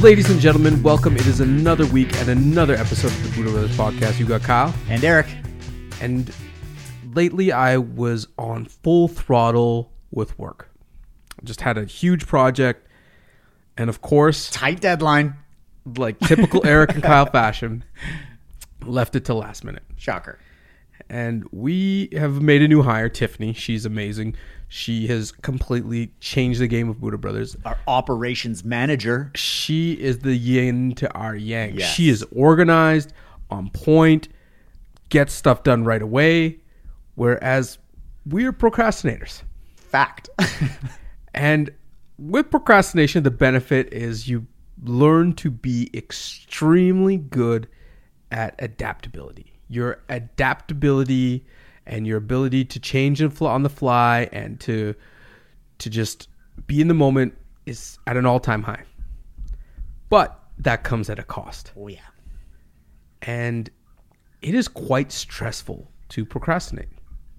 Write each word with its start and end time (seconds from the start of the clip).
Ladies 0.00 0.30
and 0.30 0.40
gentlemen, 0.40 0.82
welcome. 0.82 1.14
It 1.16 1.26
is 1.26 1.40
another 1.40 1.84
week 1.86 2.14
and 2.16 2.30
another 2.30 2.74
episode 2.74 3.08
of 3.08 3.22
the 3.22 3.28
Buddha 3.36 3.50
Brothers 3.50 3.76
podcast. 3.76 4.18
You 4.18 4.24
got 4.26 4.42
Kyle. 4.42 4.74
And 4.88 5.04
Eric. 5.04 5.26
And 6.00 6.32
lately 7.14 7.52
I 7.52 7.76
was 7.76 8.26
on 8.38 8.64
full 8.64 9.08
throttle 9.08 9.92
with 10.10 10.38
work. 10.38 10.70
Just 11.44 11.60
had 11.60 11.76
a 11.76 11.84
huge 11.84 12.26
project. 12.26 12.86
And 13.76 13.90
of 13.90 14.00
course, 14.00 14.48
Tight 14.50 14.80
deadline. 14.80 15.34
like 15.98 16.18
typical 16.20 16.66
Eric 16.66 16.94
and 16.94 17.02
Kyle 17.02 17.26
fashion, 17.30 17.84
left 18.84 19.14
it 19.16 19.26
to 19.26 19.34
last 19.34 19.64
minute. 19.64 19.82
Shocker. 19.96 20.38
And 21.08 21.46
we 21.52 22.08
have 22.12 22.40
made 22.42 22.62
a 22.62 22.68
new 22.68 22.82
hire, 22.82 23.08
Tiffany. 23.08 23.52
She's 23.52 23.86
amazing. 23.86 24.36
She 24.68 25.06
has 25.08 25.32
completely 25.32 26.12
changed 26.20 26.60
the 26.60 26.68
game 26.68 26.88
of 26.88 27.00
Buddha 27.00 27.18
Brothers. 27.18 27.56
Our 27.64 27.78
operations 27.88 28.64
manager. 28.64 29.32
She 29.34 29.94
is 29.94 30.20
the 30.20 30.36
yin 30.36 30.94
to 30.96 31.12
our 31.12 31.34
yang. 31.34 31.78
Yes. 31.78 31.92
She 31.92 32.08
is 32.08 32.24
organized, 32.32 33.12
on 33.50 33.70
point, 33.70 34.28
gets 35.08 35.32
stuff 35.32 35.64
done 35.64 35.84
right 35.84 36.02
away, 36.02 36.60
whereas 37.16 37.78
we're 38.26 38.52
procrastinators. 38.52 39.42
Fact. 39.76 40.30
And 41.34 41.70
with 42.18 42.50
procrastination, 42.50 43.22
the 43.22 43.30
benefit 43.30 43.92
is 43.92 44.28
you 44.28 44.46
learn 44.82 45.34
to 45.34 45.50
be 45.50 45.90
extremely 45.94 47.16
good 47.16 47.68
at 48.30 48.54
adaptability. 48.58 49.49
Your 49.70 50.02
adaptability 50.10 51.46
and 51.86 52.06
your 52.06 52.18
ability 52.18 52.66
to 52.66 52.80
change 52.80 53.22
on 53.22 53.62
the 53.62 53.70
fly 53.70 54.28
and 54.32 54.60
to 54.60 54.94
to 55.78 55.88
just 55.88 56.28
be 56.66 56.80
in 56.80 56.88
the 56.88 56.94
moment 56.94 57.34
is 57.64 57.98
at 58.06 58.16
an 58.16 58.26
all-time 58.26 58.64
high. 58.64 58.82
But 60.10 60.38
that 60.58 60.84
comes 60.84 61.08
at 61.08 61.18
a 61.18 61.22
cost. 61.22 61.72
oh, 61.76 61.88
yeah. 61.88 62.00
And 63.22 63.70
it 64.42 64.54
is 64.54 64.68
quite 64.68 65.12
stressful 65.12 65.90
to 66.10 66.24
procrastinate. 66.24 66.88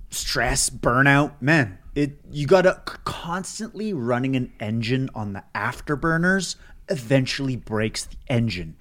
Stress, 0.09 0.69
burnout. 0.69 1.41
Man, 1.41 1.77
it 1.95 2.19
you 2.31 2.47
got 2.47 2.63
to 2.63 2.81
constantly 3.03 3.93
running 3.93 4.35
an 4.35 4.53
engine 4.59 5.09
on 5.13 5.33
the 5.33 5.43
afterburners 5.53 6.55
eventually 6.89 7.55
breaks 7.55 8.05
the 8.05 8.17
engine. 8.27 8.75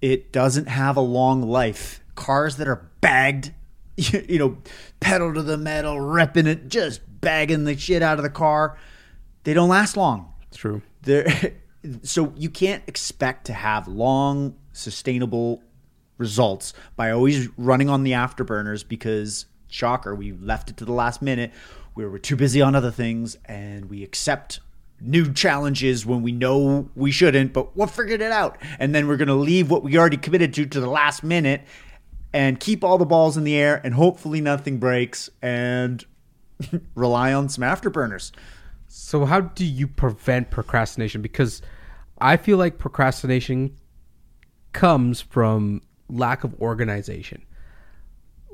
It 0.00 0.32
doesn't 0.32 0.66
have 0.66 0.96
a 0.96 1.02
long 1.02 1.42
life. 1.42 1.99
Cars 2.14 2.56
that 2.56 2.68
are 2.68 2.90
bagged, 3.00 3.52
you 3.96 4.38
know, 4.38 4.58
pedal 5.00 5.34
to 5.34 5.42
the 5.42 5.56
metal, 5.56 6.00
ripping 6.00 6.46
it, 6.46 6.68
just 6.68 7.00
bagging 7.20 7.64
the 7.64 7.76
shit 7.76 8.02
out 8.02 8.18
of 8.18 8.22
the 8.22 8.30
car, 8.30 8.78
they 9.44 9.54
don't 9.54 9.68
last 9.68 9.96
long. 9.96 10.32
It's 10.48 10.56
true. 10.56 10.82
there 11.02 11.54
so 12.02 12.32
you 12.36 12.50
can't 12.50 12.82
expect 12.86 13.46
to 13.46 13.52
have 13.52 13.88
long 13.88 14.54
sustainable 14.72 15.62
results 16.18 16.74
by 16.96 17.10
always 17.10 17.48
running 17.56 17.88
on 17.88 18.02
the 18.02 18.12
afterburners 18.12 18.86
because 18.86 19.46
shocker 19.68 20.14
we 20.14 20.32
left 20.32 20.68
it 20.68 20.76
to 20.76 20.84
the 20.84 20.92
last 20.92 21.22
minute 21.22 21.50
we 21.94 22.04
were 22.04 22.18
too 22.18 22.36
busy 22.36 22.60
on 22.60 22.74
other 22.74 22.90
things 22.90 23.36
and 23.46 23.88
we 23.88 24.02
accept 24.02 24.60
new 25.00 25.32
challenges 25.32 26.04
when 26.04 26.20
we 26.20 26.32
know 26.32 26.90
we 26.94 27.10
shouldn't 27.10 27.52
but 27.54 27.74
we'll 27.74 27.86
figure 27.86 28.16
it 28.16 28.20
out 28.22 28.58
and 28.78 28.94
then 28.94 29.08
we're 29.08 29.16
going 29.16 29.28
to 29.28 29.34
leave 29.34 29.70
what 29.70 29.82
we 29.82 29.96
already 29.96 30.18
committed 30.18 30.52
to 30.52 30.66
to 30.66 30.80
the 30.80 30.90
last 30.90 31.22
minute 31.22 31.62
and 32.32 32.60
keep 32.60 32.84
all 32.84 32.98
the 32.98 33.06
balls 33.06 33.36
in 33.36 33.44
the 33.44 33.56
air 33.56 33.80
and 33.82 33.94
hopefully 33.94 34.40
nothing 34.40 34.78
breaks 34.78 35.30
and 35.42 36.04
rely 36.94 37.32
on 37.32 37.48
some 37.48 37.64
afterburners 37.64 38.32
So 38.88 39.24
how 39.24 39.40
do 39.40 39.64
you 39.64 39.88
prevent 39.88 40.50
procrastination? 40.50 41.22
Because 41.22 41.62
I 42.20 42.36
feel 42.36 42.58
like 42.58 42.78
procrastination 42.78 43.76
comes 44.72 45.20
from 45.20 45.82
lack 46.08 46.44
of 46.44 46.54
organization, 46.60 47.44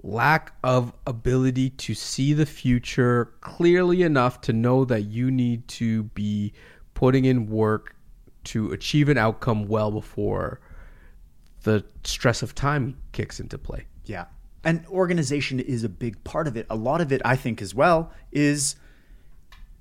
lack 0.03 0.53
of 0.63 0.93
ability 1.07 1.71
to 1.71 1.95
see 1.95 2.33
the 2.33 2.47
future 2.47 3.33
clearly 3.41 4.03
enough 4.03 4.41
to 4.43 4.53
know 4.53 4.85
that 4.85 5.03
you 5.03 5.31
need 5.31 5.67
to 5.69 6.05
be 6.05 6.53
putting 6.95 7.25
in 7.25 7.49
work 7.49 7.95
to 8.45 8.71
achieve 8.73 9.09
an 9.09 9.19
outcome 9.19 9.67
well 9.67 9.91
before 9.91 10.61
the 11.67 11.85
stress 12.05 12.43
of 12.43 12.55
time 12.55 12.97
kicks 13.11 13.41
into 13.41 13.59
play. 13.59 13.87
Yeah. 14.05 14.27
And 14.65 14.87
organization 14.87 15.59
is 15.59 15.83
a 15.83 15.89
big 15.89 16.23
part 16.23 16.47
of 16.47 16.57
it. 16.57 16.65
A 16.71 16.77
lot 16.77 17.01
of 17.01 17.13
it, 17.13 17.21
I 17.25 17.35
think, 17.37 17.61
as 17.61 17.75
well, 17.75 18.13
is 18.33 18.77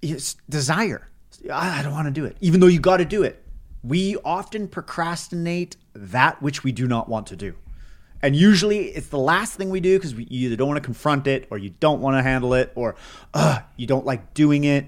is 0.02 0.36
desire. 0.50 1.08
I 1.52 1.82
don't 1.84 1.94
want 1.94 2.08
to 2.08 2.12
do 2.12 2.26
it, 2.26 2.38
even 2.42 2.60
though 2.60 2.68
you 2.68 2.80
got 2.80 2.98
to 2.98 3.06
do 3.06 3.24
it. 3.24 3.44
We 3.84 4.18
often 4.26 4.68
procrastinate 4.68 5.78
that 5.94 6.42
which 6.42 6.64
we 6.64 6.72
do 6.72 6.88
not 6.88 7.08
want 7.08 7.28
to 7.28 7.36
do. 7.36 7.54
And 8.22 8.36
usually 8.36 8.88
it's 8.88 9.10
the 9.10 9.20
last 9.20 9.54
thing 9.54 9.70
we 9.70 9.80
do 9.80 9.98
because 9.98 10.16
we 10.16 10.26
you 10.30 10.48
either 10.48 10.56
don't 10.56 10.68
want 10.68 10.82
to 10.82 10.86
confront 10.86 11.28
it 11.28 11.48
or 11.52 11.60
you 11.60 11.70
don't 11.80 12.02
want 12.02 12.18
to 12.18 12.24
handle 12.24 12.56
it 12.56 12.72
or 12.74 12.96
uh, 13.36 13.60
you 13.78 13.86
don't 13.86 14.06
like 14.06 14.34
doing 14.34 14.64
it. 14.64 14.88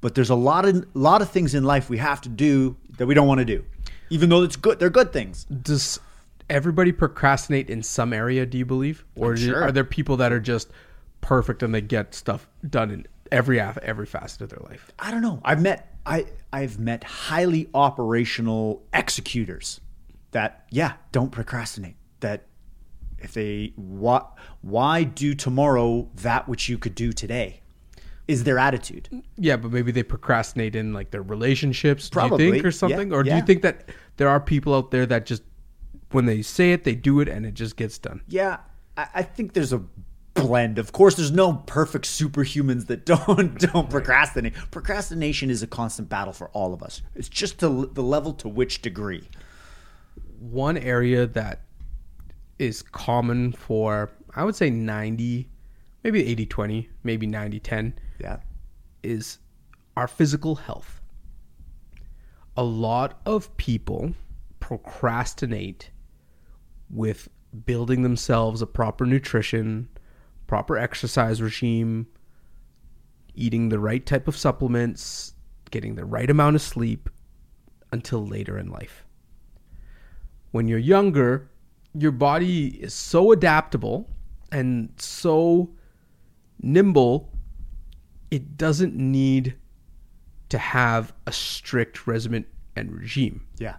But 0.00 0.14
there's 0.14 0.30
a 0.30 0.36
lot 0.36 0.64
of 0.64 0.86
lot 0.94 1.22
of 1.22 1.30
things 1.30 1.54
in 1.54 1.64
life 1.64 1.90
we 1.90 1.98
have 1.98 2.20
to 2.20 2.28
do 2.28 2.76
that 2.98 3.06
we 3.06 3.14
don't 3.14 3.26
want 3.26 3.40
to 3.40 3.44
do. 3.44 3.64
Even 4.10 4.28
though 4.28 4.42
it's 4.42 4.56
good, 4.56 4.78
they're 4.78 4.90
good 4.90 5.12
things. 5.12 5.44
does 5.44 5.98
everybody 6.50 6.92
procrastinate 6.92 7.70
in 7.70 7.82
some 7.82 8.12
area 8.12 8.44
do 8.44 8.58
you 8.58 8.66
believe 8.66 9.04
or 9.16 9.36
sure. 9.36 9.62
are 9.62 9.72
there 9.72 9.84
people 9.84 10.16
that 10.16 10.32
are 10.32 10.40
just 10.40 10.70
perfect 11.20 11.62
and 11.62 11.74
they 11.74 11.80
get 11.80 12.14
stuff 12.14 12.48
done 12.68 12.90
in 12.90 13.06
every 13.32 13.60
every 13.60 14.06
facet 14.06 14.42
of 14.42 14.50
their 14.50 14.60
life 14.68 14.90
I 14.98 15.10
don't 15.10 15.22
know. 15.22 15.40
I've 15.44 15.60
met 15.60 15.94
I 16.06 16.26
I've 16.52 16.78
met 16.78 17.04
highly 17.04 17.68
operational 17.74 18.82
executors 18.92 19.80
that 20.30 20.66
yeah 20.70 20.94
don't 21.12 21.30
procrastinate. 21.30 21.96
That 22.20 22.44
if 23.18 23.32
they 23.32 23.72
why 23.76 24.22
why 24.60 25.04
do 25.04 25.34
tomorrow 25.34 26.08
that 26.16 26.48
which 26.48 26.68
you 26.68 26.78
could 26.78 26.94
do 26.94 27.12
today 27.12 27.60
is 28.26 28.44
their 28.44 28.58
attitude. 28.58 29.08
yeah 29.36 29.56
but 29.56 29.70
maybe 29.72 29.92
they 29.92 30.02
procrastinate 30.02 30.74
in 30.74 30.92
like 30.92 31.10
their 31.10 31.22
relationships 31.22 32.08
do 32.08 32.14
Probably, 32.14 32.46
you 32.46 32.52
think 32.52 32.64
or 32.64 32.68
yeah, 32.68 32.72
something 32.72 33.12
or 33.12 33.22
do 33.22 33.30
yeah. 33.30 33.36
you 33.36 33.42
think 33.42 33.62
that 33.62 33.90
there 34.16 34.28
are 34.28 34.40
people 34.40 34.74
out 34.74 34.90
there 34.90 35.06
that 35.06 35.26
just 35.26 35.42
when 36.14 36.26
they 36.26 36.40
say 36.42 36.72
it 36.72 36.84
they 36.84 36.94
do 36.94 37.20
it 37.20 37.28
and 37.28 37.44
it 37.44 37.54
just 37.54 37.76
gets 37.76 37.98
done 37.98 38.22
Yeah, 38.28 38.58
I, 38.96 39.06
I 39.16 39.22
think 39.22 39.52
there's 39.52 39.72
a 39.72 39.82
blend. 40.34 40.78
Of 40.78 40.90
course, 40.92 41.14
there's 41.14 41.30
no 41.30 41.52
perfect 41.66 42.06
superhumans 42.06 42.86
that 42.88 43.04
don't 43.12 43.58
don't 43.58 43.88
procrastinate. 43.88 44.54
Procrastination 44.70 45.48
is 45.50 45.62
a 45.62 45.66
constant 45.68 46.08
battle 46.08 46.32
for 46.32 46.48
all 46.50 46.74
of 46.74 46.82
us. 46.82 47.02
It's 47.14 47.28
just 47.28 47.58
to 47.60 47.86
the 47.92 48.02
level 48.02 48.32
to 48.34 48.48
which 48.48 48.82
degree. 48.82 49.28
one 50.40 50.76
area 50.76 51.26
that 51.26 51.60
is 52.58 52.82
common 52.82 53.50
for 53.52 54.10
i 54.36 54.44
would 54.44 54.54
say 54.54 54.70
90 54.70 55.48
maybe 56.04 56.24
80 56.26 56.46
20 56.46 56.88
maybe 57.02 57.26
90 57.26 57.60
10 57.60 57.94
Yeah. 58.20 58.36
is 59.02 59.38
our 59.96 60.08
physical 60.08 60.54
health. 60.56 61.00
A 62.56 62.62
lot 62.64 63.20
of 63.26 63.56
people 63.56 64.14
procrastinate 64.60 65.90
with 66.90 67.28
building 67.66 68.02
themselves 68.02 68.62
a 68.62 68.66
proper 68.66 69.06
nutrition, 69.06 69.88
proper 70.46 70.76
exercise 70.76 71.40
regime, 71.40 72.06
eating 73.34 73.68
the 73.68 73.78
right 73.78 74.04
type 74.04 74.28
of 74.28 74.36
supplements, 74.36 75.34
getting 75.70 75.94
the 75.94 76.04
right 76.04 76.30
amount 76.30 76.56
of 76.56 76.62
sleep 76.62 77.08
until 77.92 78.26
later 78.26 78.58
in 78.58 78.70
life. 78.70 79.04
When 80.50 80.68
you're 80.68 80.78
younger, 80.78 81.50
your 81.94 82.12
body 82.12 82.68
is 82.82 82.94
so 82.94 83.32
adaptable 83.32 84.08
and 84.52 84.92
so 84.98 85.70
nimble 86.60 87.30
it 88.30 88.56
doesn't 88.56 88.96
need 88.96 89.54
to 90.48 90.58
have 90.58 91.12
a 91.26 91.32
strict 91.32 92.06
regimen 92.06 92.44
and 92.76 92.92
regime. 92.92 93.46
Yeah. 93.58 93.76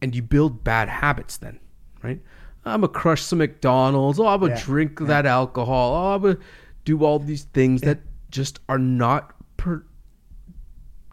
And 0.00 0.14
you 0.14 0.22
build 0.22 0.62
bad 0.64 0.88
habits 0.88 1.36
then, 1.38 1.58
right? 2.02 2.20
I'm 2.64 2.82
gonna 2.82 2.92
crush 2.92 3.22
some 3.22 3.38
McDonald's. 3.38 4.20
Oh, 4.20 4.26
I'm 4.26 4.40
gonna 4.40 4.52
Yeah. 4.54 4.62
drink 4.62 5.00
that 5.00 5.26
alcohol. 5.26 5.94
Oh, 5.94 6.14
I'm 6.14 6.22
gonna 6.22 6.38
do 6.84 7.04
all 7.04 7.18
these 7.18 7.44
things 7.44 7.80
that 7.82 8.00
just 8.30 8.60
are 8.68 8.78
not 8.78 9.34
per, 9.56 9.84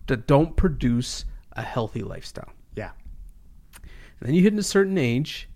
that 0.08 0.28
don't 0.28 0.56
produce 0.56 1.26
a 1.54 1.62
healthy 1.62 2.02
lifestyle. 2.04 2.52
Yeah. 2.76 2.92
And 4.20 4.30
then 4.30 4.34
you 4.36 4.44
hit 4.44 4.54
a 4.56 4.64
certain 4.64 4.98
age, 4.98 5.50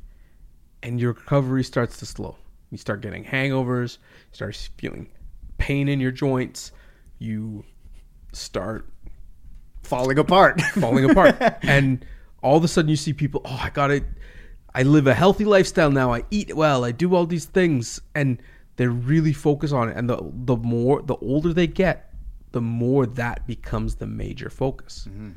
and 0.81 0.99
your 0.99 1.11
recovery 1.13 1.63
starts 1.63 1.97
to 1.99 2.05
slow. 2.05 2.37
You 2.71 2.77
start 2.77 3.01
getting 3.01 3.23
hangovers. 3.25 3.97
You 4.31 4.35
start 4.35 4.69
feeling 4.77 5.09
pain 5.57 5.87
in 5.89 5.99
your 5.99 6.11
joints. 6.11 6.71
You 7.19 7.63
start 8.33 8.87
Falling 9.83 10.19
apart. 10.19 10.61
falling 10.79 11.09
apart, 11.09 11.35
and 11.63 12.05
all 12.41 12.57
of 12.57 12.63
a 12.63 12.67
sudden 12.67 12.89
you 12.89 12.95
see 12.95 13.13
people. 13.13 13.41
Oh, 13.45 13.59
I 13.63 13.69
got 13.69 13.91
it. 13.91 14.03
I 14.73 14.83
live 14.83 15.07
a 15.07 15.13
healthy 15.13 15.45
lifestyle 15.45 15.91
now. 15.91 16.13
I 16.13 16.23
eat 16.29 16.55
well. 16.55 16.85
I 16.85 16.91
do 16.91 17.15
all 17.15 17.25
these 17.25 17.45
things, 17.45 17.99
and 18.13 18.41
they 18.75 18.87
really 18.87 19.33
focus 19.33 19.71
on 19.71 19.89
it. 19.89 19.97
And 19.97 20.09
the 20.09 20.19
the 20.21 20.55
more 20.55 21.01
the 21.01 21.15
older 21.17 21.53
they 21.53 21.67
get, 21.67 22.13
the 22.51 22.61
more 22.61 23.05
that 23.05 23.45
becomes 23.47 23.95
the 23.95 24.07
major 24.07 24.49
focus. 24.49 25.07
Mm-hmm. 25.09 25.31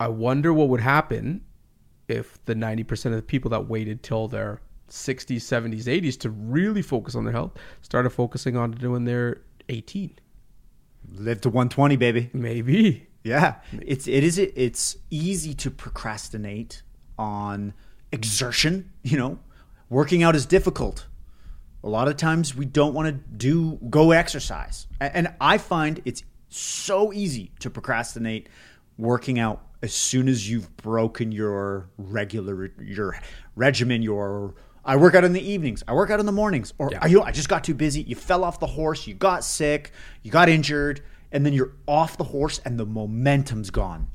I 0.00 0.08
wonder 0.08 0.52
what 0.52 0.68
would 0.68 0.80
happen 0.80 1.42
if 2.08 2.44
the 2.44 2.54
90% 2.54 3.06
of 3.06 3.12
the 3.12 3.22
people 3.22 3.50
that 3.50 3.68
waited 3.68 4.02
till 4.02 4.28
their 4.28 4.60
60s, 4.90 5.36
70s, 5.36 5.84
80s 5.84 6.18
to 6.20 6.30
really 6.30 6.82
focus 6.82 7.14
on 7.14 7.24
their 7.24 7.32
health 7.32 7.52
started 7.80 8.10
focusing 8.10 8.56
on 8.56 8.74
it 8.74 8.86
when 8.86 9.04
they're 9.04 9.40
18. 9.68 10.18
Live 11.14 11.40
to 11.42 11.48
120, 11.48 11.96
baby. 11.96 12.30
Maybe. 12.32 13.06
Yeah, 13.24 13.54
it's 13.80 14.06
it 14.06 14.22
is 14.22 14.38
it's 14.38 14.96
easy 15.10 15.54
to 15.54 15.70
procrastinate 15.70 16.82
on 17.18 17.72
exertion. 18.12 18.90
You 19.02 19.18
know, 19.18 19.38
working 19.88 20.22
out 20.22 20.36
is 20.36 20.44
difficult. 20.46 21.06
A 21.82 21.88
lot 21.88 22.06
of 22.08 22.16
times 22.16 22.54
we 22.54 22.66
don't 22.66 22.94
want 22.94 23.08
to 23.08 23.12
do 23.36 23.78
go 23.88 24.12
exercise, 24.12 24.86
and 25.00 25.32
I 25.40 25.58
find 25.58 26.00
it's 26.04 26.22
so 26.50 27.12
easy 27.12 27.50
to 27.60 27.70
procrastinate 27.70 28.48
working 28.98 29.38
out 29.38 29.62
as 29.82 29.92
soon 29.92 30.28
as 30.28 30.48
you've 30.48 30.74
broken 30.76 31.32
your 31.32 31.88
regular 31.96 32.72
your 32.78 33.18
regimen. 33.56 34.02
Your 34.02 34.54
I 34.84 34.96
work 34.96 35.14
out 35.14 35.24
in 35.24 35.32
the 35.32 35.40
evenings. 35.50 35.82
I 35.88 35.94
work 35.94 36.10
out 36.10 36.20
in 36.20 36.26
the 36.26 36.32
mornings. 36.32 36.74
Or 36.76 36.90
Yeah. 36.92 36.98
are 36.98 37.08
you? 37.08 37.22
I 37.22 37.30
just 37.32 37.48
got 37.48 37.64
too 37.64 37.74
busy. 37.74 38.02
You 38.02 38.16
fell 38.16 38.44
off 38.44 38.60
the 38.60 38.66
horse. 38.66 39.06
You 39.06 39.14
got 39.14 39.42
sick. 39.44 39.92
You 40.22 40.30
got 40.30 40.50
injured, 40.50 41.00
and 41.34 41.44
then 41.44 41.52
you're 41.52 41.72
off 41.86 42.16
the 42.16 42.24
horse, 42.24 42.60
and 42.64 42.78
the 42.78 42.86
momentum's 42.86 43.70
gone. 43.70 44.08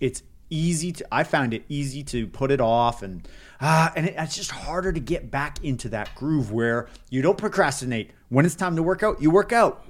It's 0.00 0.22
easy 0.50 0.92
to. 0.92 1.06
I 1.12 1.24
found 1.24 1.54
it 1.54 1.64
easy 1.68 2.02
to 2.04 2.26
put 2.26 2.50
it 2.50 2.60
off, 2.60 3.02
and 3.02 3.26
ah, 3.60 3.92
and 3.96 4.06
it, 4.06 4.14
it's 4.18 4.36
just 4.36 4.50
harder 4.50 4.92
to 4.92 5.00
get 5.00 5.30
back 5.30 5.64
into 5.64 5.88
that 5.90 6.14
groove 6.14 6.50
where 6.52 6.88
you 7.10 7.22
don't 7.22 7.38
procrastinate. 7.38 8.10
When 8.28 8.44
it's 8.44 8.54
time 8.54 8.76
to 8.76 8.82
work 8.82 9.02
out, 9.02 9.22
you 9.22 9.30
work 9.30 9.52
out. 9.52 9.86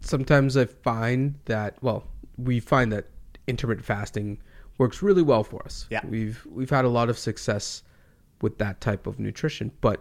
sometimes 0.00 0.56
I 0.56 0.64
find 0.66 1.34
that 1.46 1.76
well, 1.82 2.06
we 2.36 2.60
find 2.60 2.92
that 2.92 3.06
intermittent 3.46 3.86
fasting 3.86 4.40
works 4.78 5.02
really 5.02 5.22
well 5.22 5.44
for 5.44 5.62
us. 5.64 5.86
Yeah. 5.90 6.00
We've 6.06 6.44
we've 6.50 6.70
had 6.70 6.84
a 6.84 6.88
lot 6.88 7.08
of 7.08 7.18
success 7.18 7.82
with 8.40 8.58
that 8.58 8.80
type 8.80 9.06
of 9.06 9.18
nutrition, 9.18 9.70
but 9.80 10.00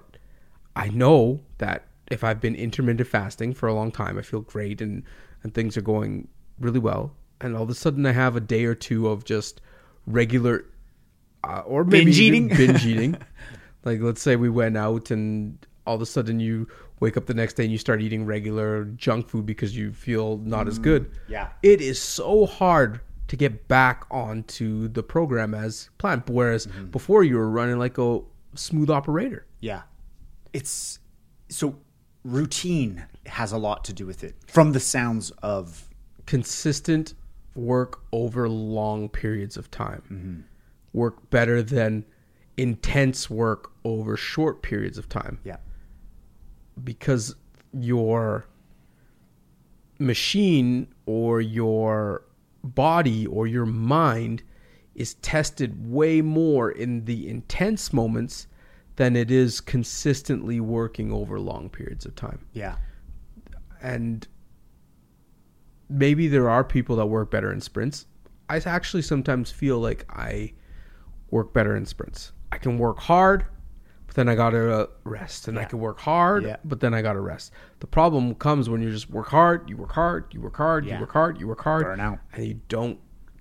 I 0.75 0.89
know 0.89 1.41
that 1.59 1.87
if 2.11 2.23
I've 2.23 2.39
been 2.41 2.55
intermittent 2.55 3.07
fasting 3.07 3.53
for 3.53 3.67
a 3.67 3.73
long 3.73 3.91
time, 3.91 4.17
I 4.17 4.21
feel 4.21 4.41
great 4.41 4.81
and 4.81 5.03
and 5.43 5.53
things 5.53 5.75
are 5.77 5.81
going 5.81 6.27
really 6.59 6.79
well, 6.79 7.13
and 7.41 7.55
all 7.55 7.63
of 7.63 7.69
a 7.69 7.75
sudden 7.75 8.05
I 8.05 8.11
have 8.11 8.35
a 8.35 8.39
day 8.39 8.65
or 8.65 8.75
two 8.75 9.07
of 9.07 9.25
just 9.25 9.61
regular 10.07 10.65
uh, 11.43 11.63
or 11.65 11.83
maybe 11.83 12.05
Binge 12.05 12.19
eating? 12.19 12.47
binge 12.47 12.85
eating. 12.91 13.17
Like 13.83 13.99
let's 14.01 14.21
say 14.21 14.35
we 14.37 14.49
went 14.49 14.77
out 14.77 15.11
and 15.11 15.57
all 15.85 15.95
of 15.95 16.01
a 16.01 16.05
sudden 16.05 16.39
you 16.39 16.67
wake 17.01 17.17
up 17.17 17.25
the 17.25 17.33
next 17.33 17.55
day 17.55 17.63
and 17.63 17.71
you 17.71 17.77
start 17.77 18.01
eating 18.01 18.25
regular 18.25 18.85
junk 18.85 19.27
food 19.27 19.45
because 19.45 19.75
you 19.75 19.91
feel 19.91 20.37
not 20.37 20.69
as 20.69 20.79
good. 20.79 21.11
yeah. 21.27 21.49
It 21.61 21.81
is 21.81 21.99
so 22.01 22.45
hard 22.45 23.01
to 23.27 23.35
get 23.35 23.67
back 23.67 24.05
onto 24.09 24.87
the 24.87 25.03
program 25.03 25.53
as 25.53 25.89
planned. 25.97 26.23
Whereas 26.27 26.65
before 26.91 27.25
you 27.25 27.35
were 27.35 27.49
running 27.49 27.77
like 27.77 27.97
a 27.97 28.21
smooth 28.55 28.89
operator. 28.89 29.45
Yeah. 29.59 29.81
It's 30.53 30.99
so 31.49 31.75
routine 32.23 33.05
has 33.25 33.51
a 33.51 33.57
lot 33.57 33.83
to 33.85 33.93
do 33.93 34.05
with 34.05 34.23
it. 34.23 34.35
From 34.47 34.71
the 34.71 34.79
sounds 34.79 35.31
of 35.41 35.89
Consistent 36.25 37.13
work 37.53 38.01
over 38.13 38.47
long 38.47 39.09
periods 39.09 39.57
of 39.57 39.69
time. 39.69 40.01
Mm-hmm. 40.11 40.39
Work 40.97 41.29
better 41.29 41.61
than 41.61 42.05
intense 42.55 43.29
work 43.29 43.71
over 43.83 44.15
short 44.15 44.61
periods 44.61 44.97
of 44.97 45.09
time. 45.09 45.39
yeah. 45.43 45.57
because 46.83 47.35
your 47.73 48.45
machine 49.99 50.87
or 51.05 51.41
your 51.41 52.23
body 52.63 53.25
or 53.27 53.47
your 53.47 53.65
mind 53.65 54.43
is 54.95 55.15
tested 55.15 55.91
way 55.91 56.21
more 56.21 56.71
in 56.71 57.05
the 57.05 57.27
intense 57.27 57.91
moments 57.91 58.47
than 58.95 59.15
it 59.15 59.31
is 59.31 59.59
consistently 59.61 60.59
working 60.59 61.11
over 61.11 61.39
long 61.39 61.69
periods 61.69 62.05
of 62.05 62.15
time. 62.15 62.45
Yeah. 62.53 62.75
And 63.81 64.27
maybe 65.89 66.27
there 66.27 66.49
are 66.49 66.63
people 66.63 66.95
that 66.97 67.05
work 67.07 67.31
better 67.31 67.51
in 67.51 67.61
sprints. 67.61 68.05
I 68.49 68.57
actually 68.57 69.01
sometimes 69.03 69.51
feel 69.51 69.79
like 69.79 70.05
I 70.09 70.53
work 71.31 71.53
better 71.53 71.75
in 71.75 71.85
sprints. 71.85 72.31
I 72.51 72.57
can 72.57 72.77
work 72.77 72.99
hard, 72.99 73.45
but 74.05 74.15
then 74.15 74.29
I 74.29 74.35
gotta 74.35 74.71
uh, 74.71 74.85
rest, 75.03 75.47
and 75.47 75.57
I 75.57 75.65
can 75.65 75.79
work 75.79 75.99
hard, 75.99 76.43
Yeah. 76.43 76.57
but 76.63 76.79
then 76.79 76.93
I 76.93 77.01
gotta 77.01 77.19
rest. 77.21 77.51
The 77.79 77.87
problem 77.87 78.35
comes 78.35 78.69
when 78.69 78.81
you 78.81 78.91
just 78.91 79.09
work 79.09 79.27
hard, 79.29 79.67
you 79.69 79.77
work 79.77 79.91
hard, 79.93 80.25
you 80.31 80.41
work 80.41 80.55
hard, 80.57 80.85
Yeah. 80.85 80.95
you 80.95 81.01
work 81.01 81.13
hard, 81.13 81.39
you 81.39 81.47
work 81.47 81.61
hard, 81.63 81.83
Burn 81.85 81.99
out. 81.99 82.19
and 82.33 82.45
you 82.45 82.59
don't 82.67 82.99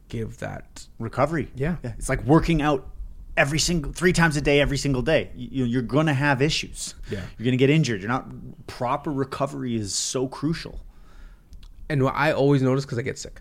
give 0.09 0.39
that. 0.39 0.87
Recovery. 0.99 1.51
Yeah. 1.55 1.77
It's 1.83 2.09
like 2.09 2.23
working 2.25 2.63
out 2.63 2.89
every 3.37 3.59
single 3.59 3.93
three 3.93 4.13
times 4.13 4.37
a 4.37 4.41
day 4.41 4.61
every 4.61 4.77
single 4.77 5.03
day. 5.03 5.31
You, 5.35 5.65
you're 5.65 5.83
going 5.83 6.07
to 6.07 6.15
have 6.15 6.43
issues. 6.43 6.95
Yeah. 7.11 7.21
You're 7.39 7.45
going 7.45 7.53
to 7.53 7.57
get 7.57 7.71
injured. 7.71 8.01
You're 8.01 8.09
not 8.11 8.27
proper 8.67 9.11
recovery 9.13 9.75
is 9.77 9.95
so 9.95 10.29
crucial 10.29 10.81
And 11.89 12.03
what 12.03 12.15
I 12.15 12.33
always 12.33 12.61
notice 12.63 12.85
because 12.85 12.99
I 12.99 13.03
get 13.03 13.19
sick. 13.19 13.41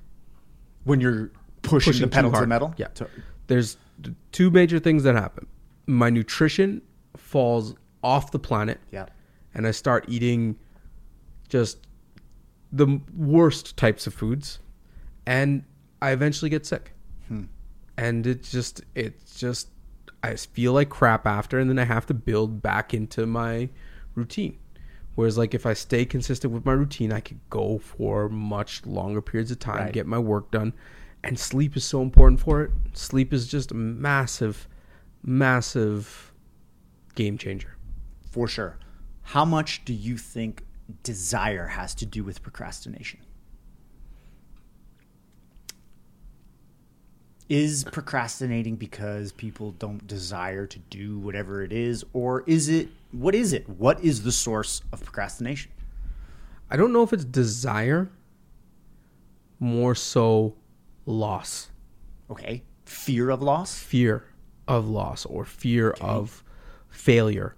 when 0.86 1.02
you're 1.02 1.32
pushing, 1.62 1.92
Pushing 1.92 2.02
the 2.02 2.08
pedal 2.08 2.32
to 2.32 2.40
the 2.40 2.48
metal. 2.48 2.74
Yeah. 2.78 2.88
To- 2.88 3.10
There's 3.48 3.78
two 4.32 4.50
major 4.50 4.80
things 4.80 5.04
that 5.04 5.16
happen. 5.16 5.46
My 5.88 6.10
nutrition 6.10 6.82
falls 7.18 7.76
off 8.04 8.32
the 8.32 8.40
planet. 8.40 8.80
yeah. 8.92 9.06
and 9.54 9.68
I 9.68 9.72
start 9.72 10.06
eating 10.08 10.58
just 11.50 11.86
the 12.72 13.02
worst 13.16 13.76
types 13.76 14.08
of 14.08 14.14
foods, 14.14 14.60
and 15.26 15.64
I 16.02 16.12
eventually 16.12 16.50
get 16.50 16.66
sick. 16.66 16.94
Hmm. 17.28 17.44
And 17.98 18.26
it 18.26 18.44
just, 18.44 18.82
it 18.96 19.20
just, 19.36 19.68
I 20.24 20.36
feel 20.36 20.74
like 20.74 20.90
crap 20.90 21.26
after, 21.26 21.58
and 21.60 21.70
then 21.70 21.80
I 21.80 21.86
have 21.86 22.06
to 22.08 22.14
build 22.14 22.62
back 22.62 22.94
into 22.94 23.26
my 23.26 23.70
routine. 24.16 24.58
Whereas, 25.16 25.38
like, 25.38 25.54
if 25.54 25.66
I 25.66 25.74
stay 25.74 26.06
consistent 26.06 26.54
with 26.54 26.64
my 26.66 26.72
routine, 26.74 27.12
I 27.12 27.20
could 27.20 27.40
go 27.50 27.80
for 27.80 28.30
much 28.30 28.86
longer 28.86 29.22
periods 29.22 29.52
of 29.52 29.60
time, 29.60 29.78
Right. 29.86 29.94
get 29.94 30.08
my 30.08 30.20
work 30.20 30.52
done, 30.52 30.74
and 31.24 31.38
sleep 31.38 31.76
is 31.76 31.84
so 31.84 32.02
important 32.02 32.40
for 32.40 32.62
it. 32.64 32.72
Sleep 32.94 33.34
is 33.34 33.48
just 33.48 33.72
a 33.72 33.76
massive, 33.76 34.68
massive 35.24 36.32
game 37.16 37.38
changer. 37.38 37.76
For 38.30 38.48
sure. 38.48 38.78
How 39.24 39.44
much 39.44 39.84
do 39.86 39.94
you 39.94 40.18
think 40.18 40.64
desire 41.04 41.68
has 41.68 41.94
to 41.96 42.06
do 42.06 42.24
with 42.24 42.42
procrastination? 42.42 43.20
Is 47.52 47.84
procrastinating 47.84 48.78
because 48.78 49.34
people 49.34 49.72
don't 49.74 50.08
desire 50.08 50.66
to 50.68 50.80
do 50.80 51.20
whatever 51.20 51.64
it 51.64 51.74
is, 51.74 52.06
or 52.14 52.46
is 52.48 52.70
it 52.70 52.88
what 53.12 53.36
is 53.36 53.52
it? 53.52 53.68
What 53.68 54.02
is 54.02 54.24
the 54.24 54.32
source 54.32 54.82
of 54.94 55.04
procrastination? 55.04 55.70
I 56.70 56.78
don't 56.78 56.94
know 56.94 57.04
if 57.04 57.12
it's 57.12 57.26
desire, 57.26 58.10
more 59.60 59.96
so 59.96 60.56
loss, 61.06 61.72
Okay. 62.30 62.64
Fear 62.86 63.30
of 63.30 63.42
loss? 63.42 63.78
fear 63.78 64.24
of 64.68 64.88
loss, 64.88 65.26
or 65.26 65.44
fear 65.44 65.92
of 66.00 66.46
failure, 66.90 67.58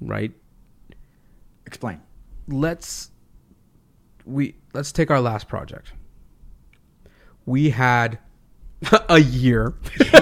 right? 0.00 0.32
Explain. 1.64 2.00
Let's 2.48 3.12
we 4.24 4.56
let's 4.74 4.90
take 4.90 5.12
our 5.12 5.20
last 5.20 5.46
project. 5.46 5.92
We 7.44 7.70
had 7.70 8.18
a 9.08 9.18
year 9.18 9.74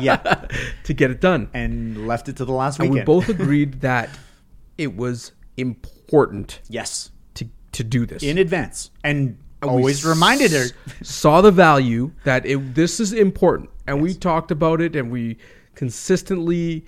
Yeah. 0.00 0.16
to 0.84 0.94
get 0.94 1.10
it 1.10 1.20
done. 1.20 1.48
and 1.54 2.06
left 2.06 2.28
it 2.28 2.36
to 2.36 2.44
the 2.44 2.52
last 2.52 2.80
And 2.80 2.90
we 2.90 3.02
both 3.02 3.28
agreed 3.28 3.80
that 3.82 4.10
it 4.78 4.96
was 4.96 5.32
important 5.56 6.60
yes. 6.68 7.10
to 7.34 7.46
to 7.72 7.84
do 7.84 8.06
this. 8.06 8.22
In 8.22 8.38
advance. 8.38 8.90
And 9.04 9.38
always 9.62 10.04
reminded 10.04 10.50
her. 10.50 10.64
saw 11.02 11.40
the 11.40 11.52
value 11.52 12.10
that 12.24 12.44
it, 12.44 12.74
this 12.74 12.98
is 12.98 13.12
important 13.12 13.70
and 13.86 14.02
we 14.02 14.12
talked 14.12 14.50
about 14.50 14.80
it 14.80 14.96
and 14.96 15.08
we 15.12 15.38
consistently 15.76 16.84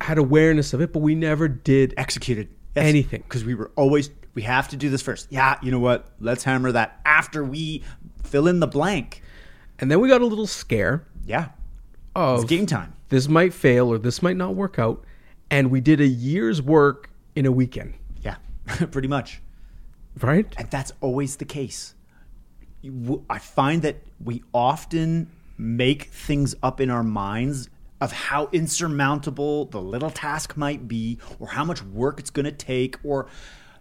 had 0.00 0.16
awareness 0.16 0.72
of 0.72 0.80
it 0.80 0.90
but 0.90 1.00
we 1.00 1.14
never 1.14 1.48
did 1.48 1.92
executed 1.98 2.48
Anything. 2.76 3.22
because 3.28 3.44
we 3.44 3.54
were 3.54 3.70
always 3.76 4.08
we 4.34 4.42
have 4.42 4.68
to 4.68 4.76
do 4.76 4.90
this 4.90 5.00
first. 5.02 5.28
Yeah, 5.30 5.58
you 5.62 5.70
know 5.70 5.78
what? 5.78 6.12
Let's 6.20 6.44
hammer 6.44 6.70
that 6.72 7.00
after 7.06 7.42
we 7.42 7.82
fill 8.22 8.46
in 8.48 8.60
the 8.60 8.66
blank. 8.66 9.22
And 9.78 9.90
then 9.90 10.00
we 10.00 10.08
got 10.08 10.20
a 10.22 10.26
little 10.26 10.46
scare 10.46 11.04
Yeah, 11.26 11.48
of 12.14 12.40
it's 12.40 12.48
game 12.48 12.66
time. 12.66 12.92
this 13.08 13.28
might 13.28 13.52
fail 13.54 13.92
or 13.92 13.98
this 13.98 14.22
might 14.22 14.36
not 14.36 14.54
work 14.54 14.78
out 14.78 15.04
and 15.50 15.70
we 15.70 15.80
did 15.80 16.00
a 16.00 16.06
year's 16.06 16.60
work 16.62 17.10
in 17.34 17.46
a 17.46 17.52
weekend 17.52 17.94
Yeah, 18.22 18.36
pretty 18.90 19.08
much. 19.08 19.40
right 20.20 20.46
And 20.58 20.70
that's 20.70 20.92
always 21.00 21.36
the 21.36 21.44
case. 21.44 21.94
I 23.30 23.38
find 23.38 23.82
that 23.82 23.96
we 24.22 24.42
often 24.54 25.30
make 25.58 26.04
things 26.04 26.54
up 26.62 26.80
in 26.80 26.88
our 26.90 27.02
minds 27.02 27.68
of 28.00 28.12
how 28.12 28.48
insurmountable 28.52 29.64
the 29.66 29.80
little 29.80 30.10
task 30.10 30.56
might 30.56 30.86
be, 30.86 31.18
or 31.40 31.48
how 31.48 31.64
much 31.64 31.82
work 31.82 32.20
it's 32.20 32.28
going 32.30 32.44
to 32.44 32.52
take, 32.52 32.96
or 33.02 33.26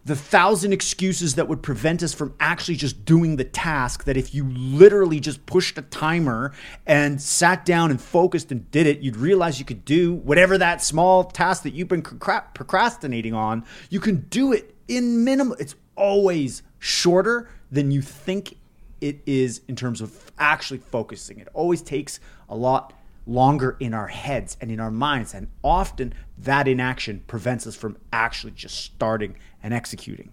the 0.05 0.15
thousand 0.15 0.71
excuses 0.71 1.33
that 1.33 1.47
would 1.47 1.63
prevent 1.63 2.03
us 2.03 2.13
from 2.13 2.33
actually 2.39 2.75
just 2.75 3.05
doing 3.05 3.37
the 3.37 3.43
task 3.43 4.03
that 4.03 4.15
if 4.15 4.35
you 4.35 4.47
literally 4.49 5.19
just 5.19 5.43
pushed 5.47 5.79
a 5.79 5.81
timer 5.81 6.53
and 6.85 7.19
sat 7.19 7.65
down 7.65 7.89
and 7.89 7.99
focused 7.99 8.51
and 8.51 8.69
did 8.69 8.85
it 8.85 8.99
you'd 8.99 9.17
realize 9.17 9.57
you 9.57 9.65
could 9.65 9.83
do 9.83 10.13
whatever 10.13 10.57
that 10.57 10.81
small 10.81 11.23
task 11.23 11.63
that 11.63 11.73
you've 11.73 11.87
been 11.87 12.03
procrastinating 12.03 13.33
on 13.33 13.65
you 13.89 13.99
can 13.99 14.21
do 14.29 14.53
it 14.53 14.75
in 14.87 15.23
minimal. 15.23 15.55
it's 15.59 15.75
always 15.95 16.61
shorter 16.77 17.49
than 17.71 17.89
you 17.89 18.01
think 18.01 18.55
it 19.01 19.19
is 19.25 19.61
in 19.67 19.75
terms 19.75 20.01
of 20.01 20.31
actually 20.37 20.77
focusing 20.77 21.39
it 21.39 21.47
always 21.53 21.81
takes 21.81 22.19
a 22.47 22.55
lot 22.55 22.93
longer 23.25 23.75
in 23.79 23.93
our 23.93 24.07
heads 24.07 24.55
and 24.61 24.71
in 24.71 24.79
our 24.79 24.91
minds. 24.91 25.33
And 25.33 25.47
often 25.63 26.13
that 26.37 26.67
inaction 26.67 27.23
prevents 27.27 27.65
us 27.65 27.75
from 27.75 27.97
actually 28.13 28.51
just 28.51 28.75
starting 28.77 29.35
and 29.63 29.73
executing. 29.73 30.31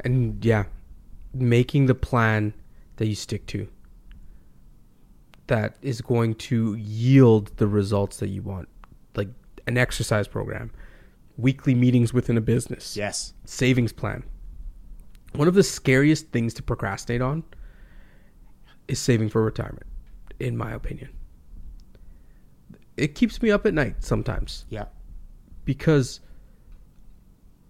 And 0.00 0.44
yeah, 0.44 0.64
making 1.32 1.86
the 1.86 1.94
plan 1.94 2.54
that 2.96 3.06
you 3.06 3.14
stick 3.14 3.46
to 3.46 3.68
that 5.46 5.76
is 5.82 6.00
going 6.00 6.34
to 6.34 6.74
yield 6.74 7.56
the 7.56 7.66
results 7.66 8.18
that 8.18 8.28
you 8.28 8.42
want, 8.42 8.68
like 9.14 9.28
an 9.66 9.76
exercise 9.76 10.26
program, 10.26 10.70
weekly 11.36 11.74
meetings 11.74 12.12
within 12.12 12.36
a 12.36 12.40
business, 12.40 12.96
Yes. 12.96 13.34
savings 13.44 13.92
plan. 13.92 14.22
One 15.34 15.48
of 15.48 15.54
the 15.54 15.62
scariest 15.62 16.28
things 16.28 16.52
to 16.54 16.62
procrastinate 16.62 17.22
on 17.22 17.42
is 18.88 18.98
saving 18.98 19.30
for 19.30 19.42
retirement, 19.42 19.86
in 20.38 20.56
my 20.56 20.72
opinion. 20.72 21.10
It 22.96 23.14
keeps 23.14 23.40
me 23.42 23.50
up 23.50 23.64
at 23.66 23.74
night 23.74 24.04
sometimes 24.04 24.64
Yeah. 24.68 24.86
because 25.64 26.20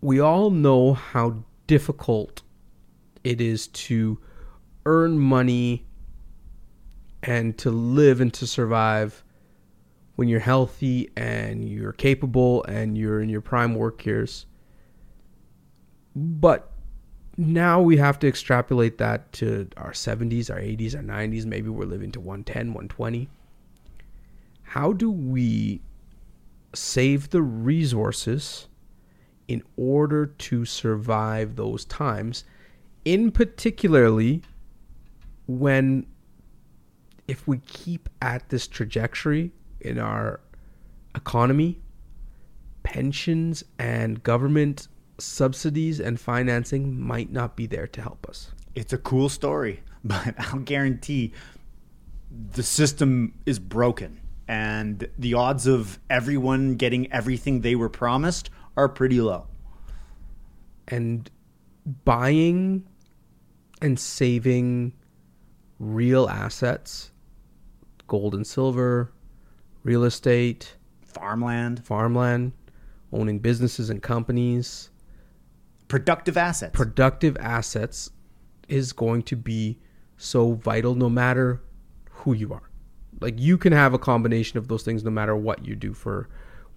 we 0.01 0.19
all 0.21 0.51
know 0.51 0.95
how 0.95 1.45
difficult 1.67 2.43
it 3.23 3.41
is 3.41 3.69
to 3.69 4.19
earn 4.85 5.19
money 5.19 5.87
and 7.23 7.57
to 7.59 7.71
live 7.71 8.21
and 8.21 8.35
to 8.35 8.47
survive 8.47 9.23
when 10.17 10.27
you're 10.29 10.41
healthy 10.41 11.09
and 11.17 11.69
you're 11.69 11.93
capable 11.93 12.65
and 12.65 12.99
you're 12.99 13.21
in 13.21 13.29
your 13.29 13.41
prime 13.41 13.75
work 13.77 14.05
years. 14.05 14.47
But 16.17 16.71
now 17.37 17.81
we 17.81 17.97
have 17.97 18.19
to 18.19 18.29
extrapolate 18.29 18.99
that 18.99 19.33
to 19.35 19.69
our 19.77 19.93
70s, 19.93 20.51
our 20.51 20.59
80s, 20.61 20.95
our 20.97 21.03
90s. 21.03 21.47
Maybe 21.47 21.69
we're 21.69 21.85
living 21.87 22.11
to 22.13 22.21
110, 22.21 22.75
120. 22.75 23.29
How 24.73 24.95
do 24.95 25.11
we 25.11 25.83
save 26.75 27.29
the 27.29 27.43
resources 27.43 28.69
in 29.47 29.63
order 29.77 30.25
to 30.25 30.65
survive 30.65 31.57
those 31.57 31.85
times? 31.85 32.45
In 33.05 33.33
particularly 33.33 34.41
when 35.47 36.07
if 37.29 37.47
we 37.47 37.59
keep 37.59 38.09
at 38.23 38.49
this 38.49 38.67
trajectory 38.67 39.53
in 39.83 39.99
our 39.99 40.41
economy, 41.15 41.83
pensions 42.83 43.63
and 43.79 44.23
government 44.23 44.89
subsidies 45.19 46.01
and 46.01 46.19
financing 46.19 46.99
might 46.99 47.31
not 47.31 47.57
be 47.57 47.67
there 47.67 47.89
to 47.89 48.01
help 48.01 48.27
us. 48.27 48.53
It's 48.75 48.95
a 48.95 48.99
cool 48.99 49.29
story, 49.29 49.83
but 50.03 50.35
I'll 50.39 50.61
guarantee 50.61 51.35
the 52.55 52.63
system 52.63 53.35
is 53.45 53.59
broken 53.59 54.23
and 54.49 55.09
the 55.19 55.35
odds 55.35 55.67
of 55.67 55.99
everyone 56.11 56.75
getting 56.75 57.11
everything 57.13 57.61
they 57.61 57.75
were 57.75 57.89
promised 57.89 58.51
are 58.77 58.89
pretty 58.89 59.21
low. 59.21 59.47
And 60.89 61.31
buying 62.05 62.87
and 63.81 63.99
saving 63.99 64.93
real 65.79 66.29
assets, 66.29 67.11
gold 68.07 68.35
and 68.35 68.47
silver, 68.47 69.13
real 69.83 70.05
estate, 70.05 70.77
Farmland, 71.03 71.85
farmland, 71.85 72.53
owning 73.13 73.39
businesses 73.39 73.91
and 73.91 74.03
companies, 74.03 74.91
productive 75.89 76.37
assets. 76.37 76.75
productive 76.75 77.37
assets 77.39 78.11
is 78.69 78.93
going 78.93 79.23
to 79.23 79.37
be 79.37 79.79
so 80.17 80.53
vital 80.53 80.95
no 80.95 81.11
matter 81.11 81.61
who 82.11 82.33
you 82.33 82.53
are. 82.53 82.72
Like 83.21 83.39
you 83.39 83.59
can 83.59 83.73
have 83.73 83.95
a 83.95 83.99
combination 83.99 84.59
of 84.59 84.69
those 84.69 84.83
things 84.83 85.05
no 85.05 85.11
matter 85.11 85.37
what 85.37 85.65
you 85.65 85.77
do 85.77 85.93
for 85.95 86.29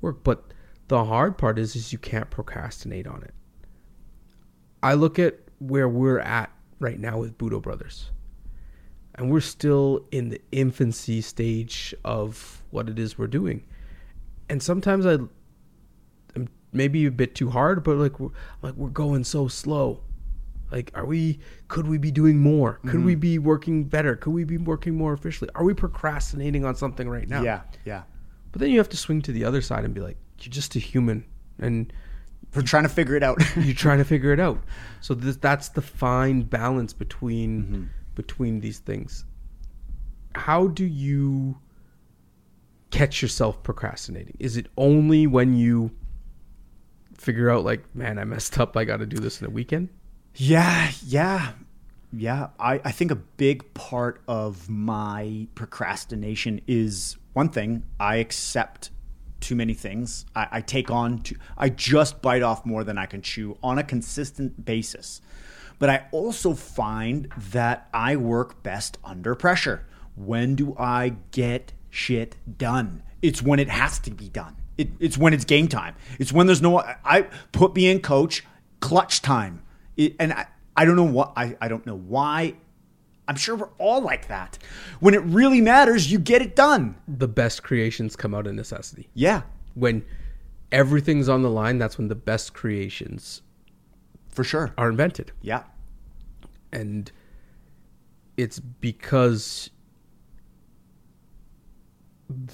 work, 0.02 0.24
but 0.24 0.54
the 0.88 1.06
hard 1.06 1.38
part 1.38 1.58
is 1.58 1.76
is 1.76 1.92
you 1.92 2.00
can't 2.00 2.30
procrastinate 2.30 3.08
on 3.08 3.24
it. 3.24 3.34
I 4.84 4.94
look 4.94 5.18
at 5.18 5.40
where 5.60 5.90
we're 5.90 6.20
at 6.20 6.52
right 6.80 7.00
now 7.00 7.20
with 7.20 7.38
Budo 7.38 7.62
Brothers. 7.62 8.12
And 9.16 9.32
we're 9.32 9.40
still 9.40 10.06
in 10.12 10.30
the 10.30 10.42
infancy 10.52 11.22
stage 11.22 11.96
of 12.04 12.62
what 12.70 12.90
it 12.90 13.00
is 13.00 13.18
we're 13.18 13.28
doing. 13.28 13.66
And 14.50 14.62
sometimes 14.62 15.06
I 15.06 15.18
maybe 16.76 17.06
a 17.06 17.12
bit 17.12 17.34
too 17.34 17.50
hard, 17.50 17.84
but 17.84 17.98
like 17.98 18.20
we're, 18.20 18.30
like 18.62 18.76
we're 18.76 18.90
going 18.90 19.24
so 19.24 19.48
slow. 19.48 20.02
Like, 20.72 20.92
are 20.96 21.06
we? 21.06 21.40
Could 21.68 21.88
we 21.88 21.98
be 21.98 22.12
doing 22.12 22.40
more? 22.40 22.80
Could 22.88 23.06
we 23.06 23.16
mm. 23.16 23.20
be 23.20 23.40
working 23.40 23.84
better? 23.84 24.16
Could 24.16 24.34
we 24.34 24.44
be 24.44 24.58
working 24.58 24.96
more 24.96 25.14
efficiently? 25.14 25.54
Are 25.56 25.64
we 25.64 25.74
procrastinating 25.74 26.66
on 26.66 26.76
something 26.76 27.08
right 27.08 27.28
now? 27.28 27.44
yeah, 27.44 27.62
yeah. 27.86 28.04
But 28.52 28.62
then 28.62 28.72
you 28.72 28.78
have 28.80 28.90
to 28.90 28.98
swing 28.98 29.22
to 29.24 29.32
the 29.32 29.44
other 29.44 29.62
side 29.62 29.84
and 29.84 29.94
be 29.94 30.02
like, 30.02 30.18
you're 30.40 30.52
just 30.52 30.76
a 30.76 30.80
human, 30.80 31.26
and 31.60 31.92
We're 32.56 32.62
trying 32.62 32.84
to 32.84 32.90
figure 32.90 33.16
it 33.16 33.24
out. 33.24 33.42
you're 33.58 33.76
trying 33.76 33.98
to 33.98 34.06
figure 34.06 34.32
it 34.32 34.40
out. 34.40 34.64
So 35.02 35.14
this, 35.14 35.36
that's 35.36 35.70
the 35.70 35.84
fine 35.84 36.42
balance 36.42 36.92
between 36.92 37.64
mm-hmm. 37.64 37.84
between 38.16 38.60
these 38.60 38.80
things. 38.80 39.24
How 40.34 40.68
do 40.68 40.84
you 40.84 41.60
catch 42.90 43.22
yourself 43.22 43.62
procrastinating? 43.62 44.36
Is 44.40 44.58
it 44.58 44.66
only 44.78 45.28
when 45.28 45.56
you 45.56 45.92
figure 47.18 47.52
out 47.52 47.64
like, 47.64 47.84
man, 47.96 48.18
I 48.18 48.24
messed 48.24 48.58
up, 48.58 48.76
I 48.76 48.84
got 48.84 48.98
to 48.98 49.06
do 49.06 49.18
this 49.18 49.42
in 49.42 49.48
a 49.48 49.50
weekend? 49.52 49.90
Yeah, 50.36 50.92
yeah, 51.06 51.54
yeah. 52.12 52.50
I, 52.60 52.82
I 52.84 52.92
think 52.92 53.12
a 53.12 53.16
big 53.16 53.74
part 53.74 54.22
of 54.28 54.70
my 54.70 55.48
procrastination 55.56 56.62
is 56.68 57.18
one 57.34 57.50
thing, 57.50 57.84
I 58.00 58.18
accept 58.18 58.92
too 59.40 59.56
many 59.56 59.74
things. 59.74 60.26
I, 60.36 60.48
I 60.52 60.62
take 60.62 60.92
on 60.92 61.20
too, 61.20 61.38
I 61.58 61.70
just 61.70 62.22
bite 62.22 62.44
off 62.44 62.66
more 62.66 62.84
than 62.84 62.98
I 62.98 63.06
can 63.06 63.22
chew 63.22 63.58
on 63.64 63.78
a 63.78 63.84
consistent 63.84 64.66
basis. 64.66 65.22
But 65.80 65.90
I 65.90 66.06
also 66.12 66.54
find 66.54 67.32
that 67.52 67.88
I 67.94 68.16
work 68.16 68.64
best 68.64 68.98
under 69.04 69.36
pressure. 69.36 69.86
When 70.16 70.56
do 70.56 70.76
I 70.78 71.16
get 71.32 71.74
shit 71.90 72.36
done? 72.58 73.04
It's 73.22 73.42
when 73.42 73.60
it 73.60 73.70
has 73.70 74.00
to 74.00 74.12
be 74.12 74.30
done. 74.30 74.56
It, 74.78 74.90
it's 75.00 75.18
when 75.18 75.34
it's 75.34 75.46
game 75.46 75.68
time. 75.68 75.96
It's 76.20 76.32
when 76.32 76.48
there's 76.48 76.62
no. 76.62 76.80
I 76.80 77.24
put 77.52 77.76
me 77.76 77.90
in 77.90 78.00
coach 78.02 78.46
clutch 78.80 79.22
time. 79.22 79.62
It, 79.98 80.16
and 80.20 80.34
I, 80.34 80.48
I 80.76 80.86
don't 80.86 80.96
know 80.96 81.04
what 81.04 81.34
I, 81.36 81.56
I 81.62 81.68
don't 81.68 81.86
know 81.86 81.96
why. 81.98 82.56
I'm 83.28 83.36
sure 83.36 83.56
we're 83.56 83.70
all 83.80 84.02
like 84.02 84.28
that. 84.28 84.60
When 85.00 85.14
it 85.16 85.22
really 85.24 85.60
matters, 85.62 86.12
you 86.12 86.20
get 86.20 86.42
it 86.44 86.56
done. 86.56 86.96
The 87.08 87.28
best 87.28 87.64
creations 87.64 88.16
come 88.16 88.36
out 88.36 88.46
of 88.46 88.54
necessity. 88.54 89.10
Yeah, 89.16 89.42
When 89.74 90.06
everything's 90.72 91.28
on 91.28 91.42
the 91.42 91.50
line, 91.50 91.80
that's 91.80 91.98
when 91.98 92.08
the 92.08 92.16
best 92.16 92.54
creations 92.54 93.42
for 94.30 94.44
sure. 94.44 94.74
are 94.78 94.90
invented. 94.90 95.32
Yeah, 95.42 95.64
and 96.72 97.12
it's 98.38 98.60
because 98.60 99.72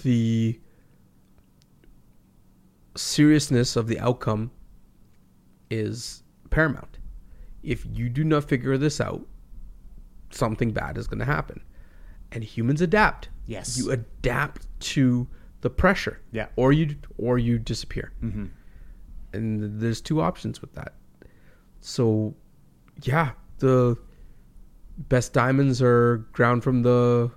the 0.04 0.60
seriousness 2.96 3.76
of 3.76 3.88
the 3.88 4.00
outcome 4.00 4.52
is 5.70 6.24
paramount. 6.50 6.98
If 7.64 7.86
you 7.92 8.10
do 8.10 8.24
not 8.24 8.44
figure 8.46 8.78
this 8.78 9.00
out, 9.00 9.26
something 10.32 10.72
bad 10.72 10.98
is 10.98 11.08
going 11.08 11.20
to 11.20 11.26
happen. 11.26 11.62
And 12.32 12.44
humans 12.44 12.82
adapt. 12.82 13.30
Yes. 13.46 13.78
You 13.78 13.92
adapt 13.92 14.68
to 14.82 15.28
the 15.62 15.70
pressure. 15.70 16.22
Yeah. 16.32 16.48
Or 16.56 16.72
you 16.72 16.96
or 17.18 17.38
you 17.38 17.60
disappear. 17.60 18.14
Mm-hmm. 18.24 18.46
And 19.34 19.80
there's 19.80 20.02
two 20.02 20.22
options 20.22 20.62
with 20.62 20.74
that. 20.76 20.94
So, 21.82 22.36
yeah, 23.04 23.32
the 23.60 23.98
best 24.98 25.34
diamonds 25.34 25.82
are 25.82 26.18
ground 26.32 26.64
from 26.64 26.84
the 26.84 27.32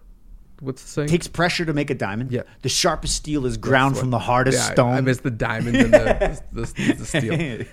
what's 0.60 0.82
the 0.82 0.88
saying? 0.88 1.08
takes 1.08 1.28
pressure 1.28 1.64
to 1.64 1.72
make 1.72 1.90
a 1.90 1.94
diamond. 1.94 2.30
Yeah. 2.32 2.42
the 2.62 2.68
sharpest 2.68 3.14
steel 3.16 3.46
is 3.46 3.56
ground 3.56 3.96
from 3.98 4.10
the 4.10 4.18
hardest 4.18 4.58
Yeah, 4.58 4.72
stone. 4.72 4.94
I, 4.94 5.00
missed 5.00 5.22
the 5.22 5.30
diamonds 5.30 5.78
and 5.78 5.92
the, 5.92 6.42
the, 6.52 6.60
the, 6.62 6.92
the 6.94 7.04
steel. 7.06 7.66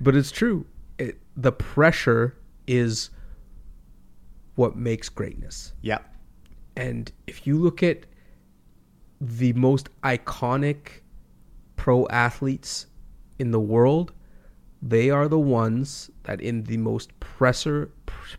But 0.00 0.16
it's 0.16 0.30
true. 0.30 0.66
It, 0.98 1.18
the 1.36 1.52
pressure 1.52 2.36
is 2.66 3.10
what 4.56 4.76
makes 4.76 5.08
greatness. 5.08 5.72
yeah, 5.82 5.98
And 6.76 7.12
if 7.26 7.46
you 7.46 7.56
look 7.56 7.82
at 7.82 8.06
the 9.20 9.52
most 9.52 9.88
iconic 10.02 11.02
pro 11.76 12.06
athletes 12.08 12.86
in 13.38 13.52
the 13.52 13.60
world, 13.60 14.12
they 14.82 15.10
are 15.10 15.28
the 15.28 15.38
ones 15.38 16.10
that 16.24 16.40
in 16.40 16.64
the 16.64 16.76
most 16.76 17.18
pressure 17.20 17.90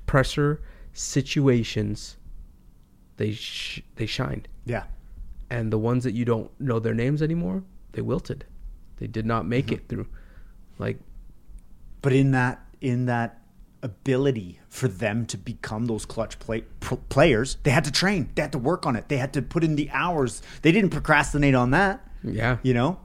pressure 0.06 0.62
situations 0.94 2.18
they 3.18 3.32
sh- 3.34 3.82
they 3.96 4.06
shined. 4.06 4.48
Yeah. 4.66 4.84
and 5.50 5.74
the 5.74 5.80
ones 5.80 6.04
that 6.04 6.14
you 6.14 6.26
don't 6.26 6.52
know 6.60 6.80
their 6.80 6.94
names 6.94 7.22
anymore 7.22 7.64
they 7.94 8.02
wilted. 8.02 8.46
They 8.98 9.08
did 9.08 9.26
not 9.26 9.46
make 9.46 9.68
mm-hmm. 9.68 9.76
it 9.76 9.88
through. 9.88 10.08
Like 10.78 11.00
But 12.02 12.14
in 12.14 12.32
that 12.32 12.62
in 12.82 13.06
that 13.08 13.42
ability 13.82 14.60
for 14.68 14.88
them 14.88 15.26
to 15.26 15.38
become 15.38 15.86
those 15.86 16.06
clutch 16.06 16.38
play, 16.40 16.62
players, 17.10 17.58
they 17.64 17.72
had 17.72 17.84
to 17.86 17.92
train. 17.92 18.30
They 18.36 18.42
had 18.42 18.52
to 18.52 18.58
work 18.58 18.86
on 18.86 18.96
it. 18.96 19.08
They 19.10 19.18
had 19.18 19.34
to 19.34 19.42
put 19.42 19.64
in 19.64 19.76
the 19.76 19.90
hours. 19.92 20.42
They 20.62 20.72
didn't 20.72 20.90
procrastinate 20.92 21.56
on 21.56 21.72
that. 21.72 22.06
yeah 22.24 22.58
You 22.64 22.74
know? 22.74 23.00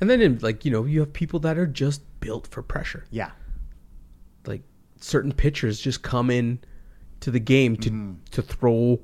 and 0.00 0.08
then 0.08 0.20
in, 0.22 0.38
like 0.40 0.64
you 0.64 0.70
know 0.70 0.84
you 0.84 1.00
have 1.00 1.12
people 1.12 1.40
that 1.40 1.58
are 1.58 1.66
just 1.66 2.00
built 2.20 2.46
for 2.46 2.62
pressure 2.62 3.04
Yeah. 3.10 3.30
like 4.46 4.62
certain 5.00 5.32
pitchers 5.32 5.80
just 5.80 6.02
come 6.02 6.30
in 6.30 6.58
to 7.20 7.30
the 7.30 7.40
game 7.40 7.76
to 7.78 7.90
Mm-hmm. 7.90 8.12
to 8.30 8.42
throw 8.42 9.00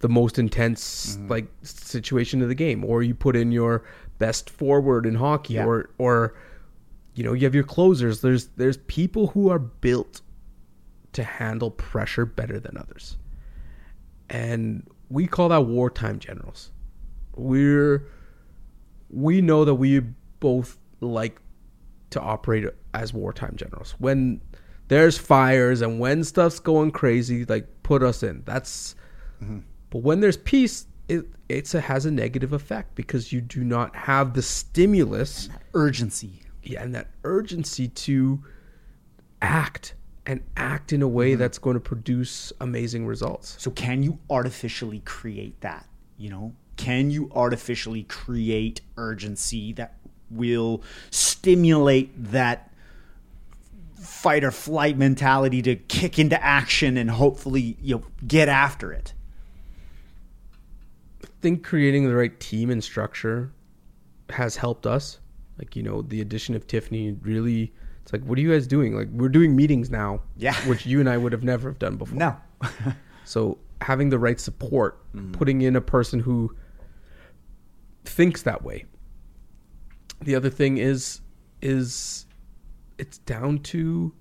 the 0.00 0.08
most 0.08 0.38
intense 0.38 1.18
like 1.28 1.46
situation 1.62 2.40
of 2.42 2.48
the 2.48 2.54
game 2.54 2.84
or 2.84 3.02
you 3.02 3.14
put 3.14 3.36
in 3.36 3.52
your 3.52 3.84
best 4.18 4.48
forward 4.50 5.06
in 5.06 5.14
hockey 5.16 5.54
Yeah. 5.54 5.66
or 5.66 5.90
or 5.98 6.34
you 7.18 7.24
know 7.24 7.32
you 7.32 7.44
have 7.44 7.54
your 7.54 7.64
closers 7.64 8.20
there's 8.20 8.46
there's 8.56 8.76
people 8.76 9.28
who 9.28 9.48
are 9.50 9.58
built 9.58 10.20
to 11.12 11.24
handle 11.24 11.70
pressure 11.70 12.24
better 12.24 12.60
than 12.60 12.76
others 12.76 13.16
and 14.30 14.86
we 15.08 15.26
call 15.26 15.48
that 15.48 15.62
wartime 15.62 16.18
generals 16.18 16.70
we're 17.36 18.06
we 19.10 19.40
know 19.40 19.64
that 19.64 19.74
we 19.74 20.00
both 20.40 20.78
like 21.00 21.40
to 22.10 22.20
operate 22.20 22.66
as 22.94 23.12
wartime 23.12 23.54
generals. 23.56 23.94
When 23.98 24.40
there's 24.88 25.18
fires 25.18 25.82
and 25.82 26.00
when 26.00 26.24
stuff's 26.24 26.60
going 26.60 26.90
crazy, 26.92 27.44
like 27.44 27.66
put 27.82 28.02
us 28.02 28.22
in. 28.22 28.42
That's 28.44 28.94
mm-hmm. 29.42 29.60
but 29.90 29.98
when 30.02 30.20
there's 30.20 30.36
peace, 30.36 30.86
it 31.08 31.26
it's 31.48 31.74
a, 31.74 31.80
has 31.80 32.06
a 32.06 32.10
negative 32.10 32.52
effect 32.52 32.94
because 32.94 33.32
you 33.32 33.40
do 33.40 33.64
not 33.64 33.94
have 33.96 34.34
the 34.34 34.42
stimulus 34.42 35.48
Urgency. 35.74 36.42
Yeah, 36.68 36.82
and 36.82 36.94
that 36.94 37.08
urgency 37.24 37.88
to 37.88 38.42
act 39.40 39.94
and 40.26 40.42
act 40.56 40.92
in 40.92 41.00
a 41.00 41.08
way 41.08 41.32
mm-hmm. 41.32 41.40
that's 41.40 41.58
going 41.58 41.74
to 41.74 41.80
produce 41.80 42.52
amazing 42.60 43.06
results. 43.06 43.56
So 43.58 43.70
can 43.70 44.02
you 44.02 44.18
artificially 44.28 45.00
create 45.00 45.60
that? 45.62 45.88
You 46.18 46.28
know, 46.28 46.54
can 46.76 47.10
you 47.10 47.30
artificially 47.34 48.02
create 48.02 48.82
urgency 48.98 49.72
that 49.74 49.94
will 50.30 50.82
stimulate 51.10 52.10
that 52.32 52.70
fight 53.94 54.44
or 54.44 54.50
flight 54.50 54.98
mentality 54.98 55.62
to 55.62 55.74
kick 55.74 56.18
into 56.18 56.42
action 56.44 56.96
and 56.98 57.10
hopefully 57.10 57.78
you 57.80 57.96
know 57.96 58.04
get 58.26 58.48
after 58.48 58.92
it? 58.92 59.14
I 61.24 61.28
think 61.40 61.64
creating 61.64 62.06
the 62.06 62.14
right 62.14 62.38
team 62.38 62.68
and 62.68 62.84
structure 62.84 63.52
has 64.28 64.56
helped 64.56 64.86
us. 64.86 65.20
Like, 65.58 65.76
you 65.76 65.82
know, 65.82 66.02
the 66.02 66.20
addition 66.20 66.54
of 66.54 66.66
Tiffany 66.66 67.12
really 67.22 67.72
it's 68.02 68.12
like 68.12 68.22
what 68.24 68.38
are 68.38 68.40
you 68.40 68.52
guys 68.52 68.66
doing? 68.66 68.96
Like 68.96 69.08
we're 69.12 69.28
doing 69.28 69.54
meetings 69.54 69.90
now. 69.90 70.22
Yeah. 70.36 70.54
Which 70.66 70.86
you 70.86 71.00
and 71.00 71.08
I 71.10 71.18
would 71.18 71.32
have 71.32 71.44
never 71.44 71.68
have 71.68 71.78
done 71.78 71.96
before. 71.96 72.18
No. 72.18 72.36
So 73.28 73.58
having 73.82 74.08
the 74.08 74.18
right 74.18 74.40
support, 74.40 75.02
mm-hmm. 75.12 75.32
putting 75.32 75.60
in 75.60 75.76
a 75.76 75.82
person 75.82 76.18
who 76.18 76.56
thinks 78.06 78.40
that 78.42 78.62
way. 78.62 78.86
The 80.22 80.34
other 80.34 80.48
thing 80.48 80.78
is 80.78 81.20
is 81.60 82.24
it's 82.96 83.18
down 83.18 83.58
to 83.58 84.14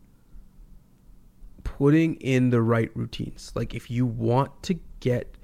putting 1.64 2.16
in 2.16 2.50
the 2.50 2.62
right 2.62 2.92
routines. 2.96 3.54
Like 3.56 3.74
if 3.74 3.90
you 3.90 4.06
want 4.06 4.62
to 4.64 4.78
get 5.00 5.38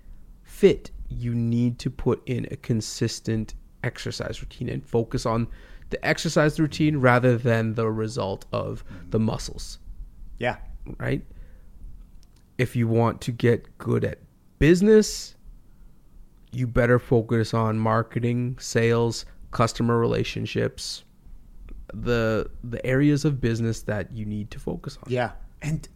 fit, 0.43 0.91
you 1.07 1.33
need 1.33 1.79
to 1.79 1.89
put 1.89 2.21
in 2.27 2.45
a 2.51 2.57
consistent 2.57 3.53
exercise 3.81 4.41
routine 4.41 4.67
and 4.67 4.85
focus 4.85 5.25
on 5.25 5.47
the 5.93 6.05
exercise 6.05 6.59
routine 6.59 6.97
rather 6.97 7.37
than 7.37 7.75
the 7.75 7.89
result 7.89 8.45
of 8.51 8.83
the 9.09 9.17
mm-hmm. 9.17 9.27
muscles 9.27 9.79
yeah. 10.43 10.57
right? 10.99 11.21
If 12.57 12.75
you 12.75 12.87
want 12.87 13.21
to 13.21 13.31
get 13.31 13.77
good 13.77 14.03
at 14.03 14.19
business, 14.59 15.35
you 16.51 16.67
better 16.67 16.99
focus 16.99 17.53
on 17.53 17.79
marketing, 17.79 18.57
sales, 18.59 19.25
customer 19.51 19.97
relationships, 19.97 21.03
the 21.93 22.49
the 22.63 22.83
areas 22.85 23.23
of 23.23 23.39
business 23.39 23.83
that 23.83 24.11
you 24.11 24.25
need 24.25 24.51
to 24.51 24.59
focus 24.59 24.97
on. 24.97 25.11
Yeah. 25.11 25.31
And 25.61 25.87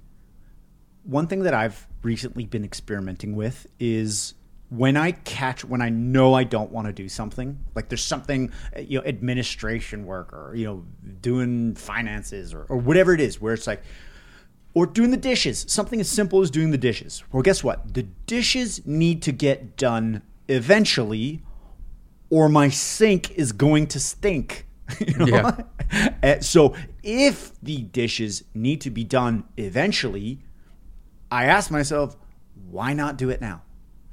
one 1.04 1.28
thing 1.28 1.44
that 1.44 1.54
I've 1.54 1.88
recently 2.04 2.46
been 2.46 2.64
experimenting 2.64 3.36
with 3.36 3.68
is 3.80 4.34
when 4.70 4.98
I 4.98 5.12
catch 5.12 5.64
when 5.64 5.82
I 5.82 5.90
know 5.90 6.34
I 6.34 6.44
don't 6.44 6.72
want 6.72 6.88
to 6.88 6.94
do 6.94 7.08
something, 7.08 7.58
like 7.76 7.90
there's 7.90 8.04
something 8.04 8.52
you 8.78 9.00
know 9.00 9.06
administration 9.06 10.06
work 10.06 10.34
or 10.34 10.54
you 10.56 10.66
know 10.66 10.84
doing 11.22 11.76
finances 11.76 12.54
or, 12.54 12.66
or 12.70 12.78
whatever 12.78 13.14
it 13.14 13.22
is 13.22 13.40
where 13.40 13.54
it's 13.54 13.68
like 13.68 13.84
or 14.74 14.86
doing 14.86 15.10
the 15.10 15.18
dishes, 15.18 15.66
something 15.68 16.00
as 16.00 16.10
simple 16.10 16.42
as 16.42 16.52
doing 16.52 16.70
the 16.72 16.78
dishes. 16.78 17.24
Well, 17.32 17.42
guess 17.42 17.64
what? 17.64 17.94
The 17.94 18.04
dishes 18.04 18.86
need 18.86 19.24
to 19.24 19.32
get 19.32 19.76
done 19.76 20.22
eventually 20.48 21.42
or 22.30 22.50
my 22.50 22.70
sink 22.70 23.32
is 23.32 23.52
going 23.52 23.88
to 23.88 24.00
stink. 24.00 24.66
You 25.06 25.18
know? 25.18 25.26
Yeah. 25.92 26.10
Uh, 26.24 26.40
so 26.40 26.74
if 27.04 27.52
the 27.62 27.82
dishes 27.82 28.46
need 28.54 28.80
to 28.82 28.90
be 28.90 29.04
done 29.04 29.44
eventually, 29.58 30.40
I 31.30 31.46
ask 31.46 31.70
myself, 31.70 32.16
why 32.70 32.94
not 32.94 33.18
do 33.18 33.30
it 33.30 33.42
now? 33.42 33.64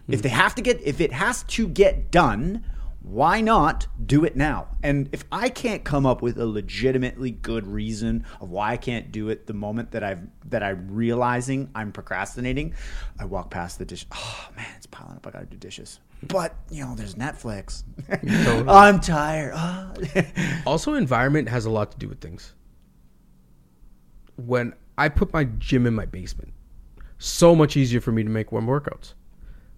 If 0.09 0.23
they 0.23 0.29
have 0.29 0.55
to 0.57 0.63
get, 0.63 0.81
if 0.83 1.01
it 1.01 1.13
has 1.13 1.43
to 1.45 1.67
get 1.67 2.11
done, 2.11 2.65
why 3.05 3.43
not 3.43 3.87
do 4.07 4.25
it 4.25 4.35
now? 4.35 4.69
And 4.83 5.11
if 5.13 5.25
I 5.31 5.51
can't 5.51 5.85
come 5.85 6.07
up 6.07 6.23
with 6.23 6.39
a 6.39 6.47
legitimately 6.47 7.33
good 7.33 7.67
reason 7.67 8.25
of 8.41 8.51
why 8.51 8.73
I 8.73 8.77
can't 8.79 9.13
do 9.13 9.29
it 9.29 9.47
the 9.47 9.53
moment 9.53 9.91
that 9.93 10.03
I've 10.03 10.23
that 10.47 10.63
I'm 10.63 10.91
realizing 10.91 11.71
I'm 11.75 11.93
procrastinating, 11.93 12.75
I 13.19 13.27
walk 13.27 13.51
past 13.51 13.79
the 13.79 13.85
dish. 13.85 14.07
Oh 14.13 14.49
man, 14.57 14.67
it's 14.77 14.87
piling 14.87 15.17
up. 15.17 15.27
I 15.27 15.31
gotta 15.31 15.47
do 15.47 15.57
dishes. 15.59 16.01
But 16.23 16.55
you 16.71 16.83
know, 16.83 16.95
there's 16.95 17.15
Netflix. 17.15 17.83
I'm 18.69 19.01
tired. 19.01 19.53
Ah. 19.55 19.93
Also, 20.67 20.95
environment 20.95 21.47
has 21.51 21.67
a 21.67 21.71
lot 21.71 21.93
to 21.93 21.99
do 21.99 22.09
with 22.09 22.23
things. 22.23 22.55
When 24.37 24.73
I 24.97 25.11
put 25.11 25.31
my 25.33 25.45
gym 25.45 25.87
in 25.87 25.95
my 25.95 26.07
basement, 26.07 26.55
so 27.19 27.55
much 27.55 27.77
easier 27.77 28.01
for 28.01 28.13
me 28.13 28.23
to 28.23 28.31
make 28.31 28.51
warm 28.51 28.67
workouts 28.67 29.13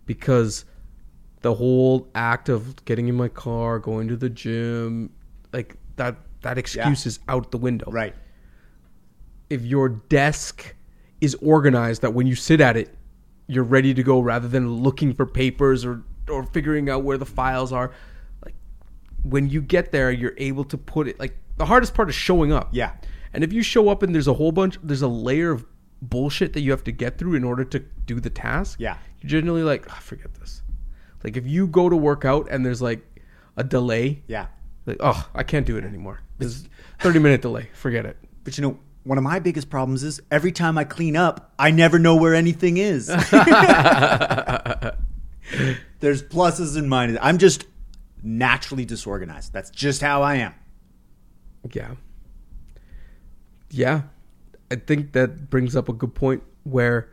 because 0.06 0.64
the 1.42 1.54
whole 1.54 2.08
act 2.14 2.48
of 2.48 2.84
getting 2.84 3.08
in 3.08 3.14
my 3.14 3.28
car, 3.28 3.78
going 3.78 4.08
to 4.08 4.16
the 4.16 4.30
gym, 4.30 5.12
like 5.52 5.76
that 5.96 6.16
that 6.42 6.58
excuse 6.58 7.06
is 7.06 7.18
out 7.28 7.50
the 7.50 7.58
window. 7.58 7.90
right. 7.90 8.14
If 9.48 9.62
your 9.62 9.88
desk 9.88 10.74
is 11.20 11.36
organized 11.36 12.02
that 12.02 12.14
when 12.14 12.26
you 12.26 12.34
sit 12.34 12.60
at 12.60 12.76
it, 12.76 12.96
you're 13.46 13.64
ready 13.64 13.94
to 13.94 14.02
go 14.02 14.20
rather 14.20 14.48
than 14.48 14.76
looking 14.76 15.14
for 15.14 15.26
papers 15.26 15.84
or 15.84 16.02
or 16.28 16.42
figuring 16.44 16.90
out 16.90 17.04
where 17.04 17.18
the 17.18 17.26
files 17.26 17.72
are. 17.72 17.92
Like 18.44 18.54
when 19.22 19.48
you 19.48 19.62
get 19.62 19.92
there, 19.92 20.10
you're 20.10 20.34
able 20.36 20.64
to 20.64 20.78
put 20.78 21.08
it 21.08 21.18
like 21.20 21.36
the 21.56 21.66
hardest 21.66 21.94
part 21.94 22.08
is 22.08 22.14
showing 22.14 22.52
up. 22.52 22.68
Yeah. 22.72 22.92
And 23.32 23.44
if 23.44 23.52
you 23.52 23.62
show 23.62 23.88
up 23.88 24.02
and 24.02 24.14
there's 24.14 24.28
a 24.28 24.34
whole 24.34 24.52
bunch, 24.52 24.78
there's 24.82 25.02
a 25.02 25.08
layer 25.08 25.52
of 25.52 25.64
bullshit 26.02 26.52
that 26.54 26.60
you 26.60 26.70
have 26.70 26.84
to 26.84 26.92
get 26.92 27.18
through 27.18 27.34
in 27.34 27.44
order 27.44 27.64
to 27.64 27.78
do 27.78 28.20
the 28.20 28.30
task. 28.30 28.78
Yeah. 28.80 28.98
You're 29.20 29.30
generally 29.30 29.62
like, 29.62 29.86
oh, 29.90 29.98
forget 30.00 30.34
this. 30.34 30.62
Like 31.24 31.36
if 31.36 31.46
you 31.46 31.66
go 31.66 31.88
to 31.88 31.96
work 31.96 32.24
out 32.24 32.48
and 32.50 32.64
there's 32.64 32.82
like 32.82 33.00
a 33.56 33.64
delay, 33.64 34.22
Yeah. 34.26 34.46
like, 34.84 34.98
oh, 35.00 35.28
I 35.34 35.42
can't 35.42 35.66
do 35.66 35.76
it 35.76 35.84
anymore. 35.84 36.20
There's 36.38 36.68
30 37.00 37.18
minute 37.20 37.42
delay. 37.42 37.70
Forget 37.74 38.04
it. 38.06 38.16
But 38.44 38.56
you 38.58 38.62
know, 38.62 38.78
one 39.04 39.18
of 39.18 39.24
my 39.24 39.38
biggest 39.38 39.70
problems 39.70 40.02
is 40.02 40.20
every 40.30 40.52
time 40.52 40.76
I 40.78 40.84
clean 40.84 41.16
up, 41.16 41.52
I 41.58 41.70
never 41.70 41.98
know 41.98 42.16
where 42.16 42.34
anything 42.34 42.76
is. 42.76 43.06
There's 46.00 46.22
pluses 46.22 46.76
and 46.76 46.90
minuses. 46.90 47.18
I'm 47.22 47.38
just 47.38 47.64
naturally 48.22 48.84
disorganized. 48.84 49.52
That's 49.52 49.70
just 49.70 50.00
how 50.02 50.22
I 50.22 50.36
am. 50.36 50.54
Yeah. 51.72 51.92
Yeah. 53.70 54.02
I 54.70 54.76
think 54.76 55.12
that 55.12 55.48
brings 55.50 55.76
up 55.76 55.88
a 55.88 55.92
good 55.92 56.14
point 56.14 56.42
where 56.64 57.10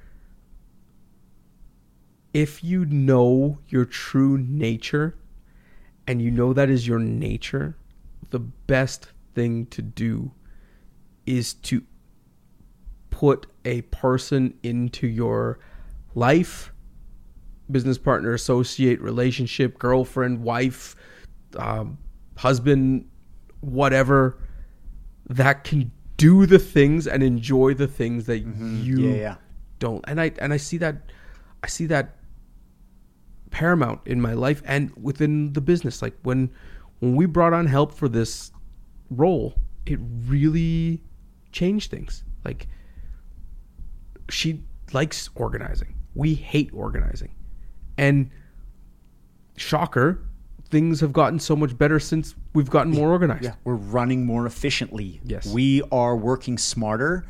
if 2.34 2.64
you 2.64 2.86
know 2.86 3.60
your 3.68 3.86
true 3.86 4.38
nature 4.38 5.16
and 6.08 6.22
you 6.22 6.32
know 6.32 6.54
that 6.54 6.70
is 6.70 6.88
your 6.88 7.00
nature, 7.00 7.78
the 8.32 8.40
best 8.40 9.08
thing 9.36 9.68
to 9.68 9.82
do 9.82 10.32
is 11.26 11.54
to 11.54 11.84
put 13.12 13.46
a 13.64 13.82
person 13.84 14.56
into 14.64 15.08
your 15.08 15.60
life 16.16 16.74
business 17.72 17.98
partner, 17.98 18.34
associate, 18.34 19.00
relationship, 19.02 19.80
girlfriend, 19.80 20.44
wife, 20.44 20.96
um, 21.58 21.98
husband, 22.36 23.10
whatever 23.62 24.38
that 25.30 25.64
can 25.64 25.92
do 26.18 26.46
the 26.46 26.60
things 26.60 27.08
and 27.08 27.24
enjoy 27.24 27.74
the 27.74 27.88
things 27.88 28.26
that 28.26 28.40
you 28.40 28.46
Mm-hmm. 28.46 29.00
Yeah, 29.00 29.16
yeah. 29.16 29.36
don't. 29.80 30.04
And 30.08 30.20
I 30.22 30.32
and 30.40 30.54
I 30.54 30.58
see 30.58 30.78
that 30.78 31.12
I 31.64 31.68
see 31.68 31.86
that 31.88 32.18
paramount 33.52 34.02
in 34.06 34.20
my 34.20 34.34
life 34.34 34.62
and 34.66 34.92
within 35.02 35.54
the 35.54 35.62
business. 35.62 36.02
Like 36.02 36.16
when 36.24 36.50
when 37.00 37.16
we 37.16 37.26
brought 37.26 37.54
on 37.54 37.68
help 37.68 37.94
for 37.94 38.08
this 38.10 38.52
role, 39.10 39.56
it 39.86 40.00
really 40.28 41.02
changed 41.52 41.92
things. 41.92 42.24
Like 42.44 42.68
she 44.30 44.64
likes 44.92 45.30
organizing. 45.36 45.96
We 46.16 46.34
hate 46.36 46.72
organizing. 46.74 47.36
And 47.98 48.30
shocker, 49.58 50.26
things 50.74 51.02
have 51.02 51.14
gotten 51.14 51.40
so 51.40 51.56
much 51.56 51.78
better 51.78 52.00
since 52.00 52.34
we've 52.56 52.70
gotten 52.70 52.92
more 52.92 53.12
organized. 53.12 53.44
Yeah, 53.44 53.54
we're 53.64 53.76
running 53.76 54.26
more 54.26 54.48
efficiently. 54.48 55.22
Yes. 55.24 55.46
We 55.46 55.84
are 55.92 56.18
working 56.18 56.58
smarter 56.58 57.26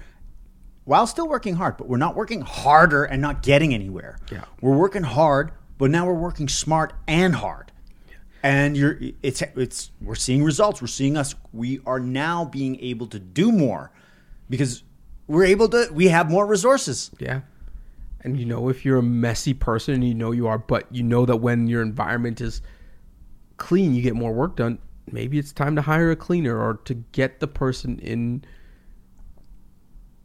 while 0.85 1.05
still 1.05 1.27
working 1.27 1.55
hard, 1.55 1.75
but 1.75 1.89
we're 1.89 1.97
not 1.97 2.15
working 2.15 2.39
harder 2.39 3.03
and 3.03 3.21
not 3.21 3.43
getting 3.43 3.73
anywhere. 3.73 4.17
Yeah. 4.31 4.45
We're 4.61 4.77
working 4.77 5.03
hard, 5.03 5.51
but 5.77 5.91
now 5.91 6.07
we're 6.07 6.13
working 6.13 6.47
smart 6.47 6.93
and 7.05 7.35
hard. 7.35 7.73
Yeah. 8.07 8.15
And 8.43 8.77
you're 8.77 8.97
it's 9.21 9.41
it's 9.57 9.91
we're 10.01 10.15
seeing 10.15 10.41
results. 10.41 10.81
We're 10.81 10.87
seeing 10.87 11.17
us 11.17 11.35
we 11.51 11.81
are 11.85 11.99
now 11.99 12.45
being 12.45 12.79
able 12.79 13.07
to 13.07 13.19
do 13.19 13.51
more 13.51 13.91
because 14.49 14.83
we're 15.27 15.43
able 15.45 15.67
to 15.67 15.89
we 15.91 16.07
have 16.07 16.31
more 16.31 16.45
resources. 16.45 17.11
Yeah. 17.19 17.41
And 18.21 18.39
you 18.39 18.45
know, 18.45 18.69
if 18.69 18.85
you're 18.85 18.99
a 18.99 19.03
messy 19.03 19.53
person, 19.53 19.95
and 19.95 20.07
you 20.07 20.13
know 20.13 20.31
you 20.31 20.47
are, 20.47 20.57
but 20.57 20.87
you 20.95 21.03
know 21.03 21.25
that 21.25 21.35
when 21.35 21.67
your 21.67 21.81
environment 21.81 22.39
is 22.39 22.61
clean, 23.57 23.93
you 23.93 24.01
get 24.01 24.15
more 24.15 24.33
work 24.33 24.55
done. 24.55 24.79
Maybe 25.11 25.37
it's 25.37 25.51
time 25.51 25.75
to 25.75 25.81
hire 25.81 26.11
a 26.11 26.15
cleaner 26.15 26.57
or 26.57 26.75
to 26.85 26.93
get 26.93 27.39
the 27.39 27.47
person 27.47 27.99
in 27.99 28.43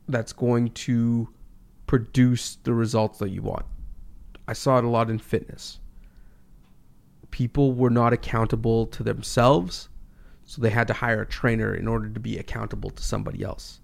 that's 0.08 0.32
going 0.32 0.70
to 0.70 1.28
produce 1.86 2.56
the 2.62 2.72
results 2.72 3.18
that 3.18 3.30
you 3.30 3.42
want. 3.42 3.66
I 4.46 4.52
saw 4.52 4.78
it 4.78 4.84
a 4.84 4.88
lot 4.88 5.10
in 5.10 5.18
fitness. 5.18 5.80
People 7.30 7.74
were 7.74 7.90
not 7.90 8.12
accountable 8.12 8.86
to 8.86 9.02
themselves, 9.02 9.88
so 10.44 10.62
they 10.62 10.70
had 10.70 10.88
to 10.88 10.94
hire 10.94 11.22
a 11.22 11.26
trainer 11.26 11.74
in 11.74 11.86
order 11.86 12.08
to 12.08 12.20
be 12.20 12.38
accountable 12.38 12.90
to 12.90 13.02
somebody 13.02 13.42
else. 13.42 13.80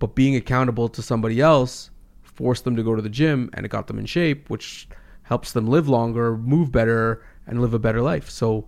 But 0.00 0.16
being 0.16 0.34
accountable 0.34 0.88
to 0.88 1.02
somebody 1.02 1.40
else 1.40 1.90
forced 2.22 2.64
them 2.64 2.76
to 2.76 2.82
go 2.82 2.96
to 2.96 3.02
the 3.02 3.08
gym 3.08 3.50
and 3.54 3.64
it 3.64 3.68
got 3.68 3.86
them 3.86 3.98
in 3.98 4.06
shape, 4.06 4.50
which 4.50 4.88
helps 5.22 5.52
them 5.52 5.68
live 5.68 5.88
longer, 5.88 6.36
move 6.36 6.72
better, 6.72 7.22
and 7.46 7.60
live 7.60 7.74
a 7.74 7.78
better 7.78 8.02
life. 8.02 8.30
So 8.30 8.66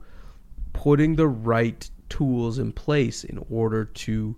putting 0.81 1.15
the 1.15 1.29
right 1.29 1.91
tools 2.09 2.59
in 2.59 2.73
place 2.73 3.23
in 3.23 3.39
order 3.51 3.85
to 3.85 4.35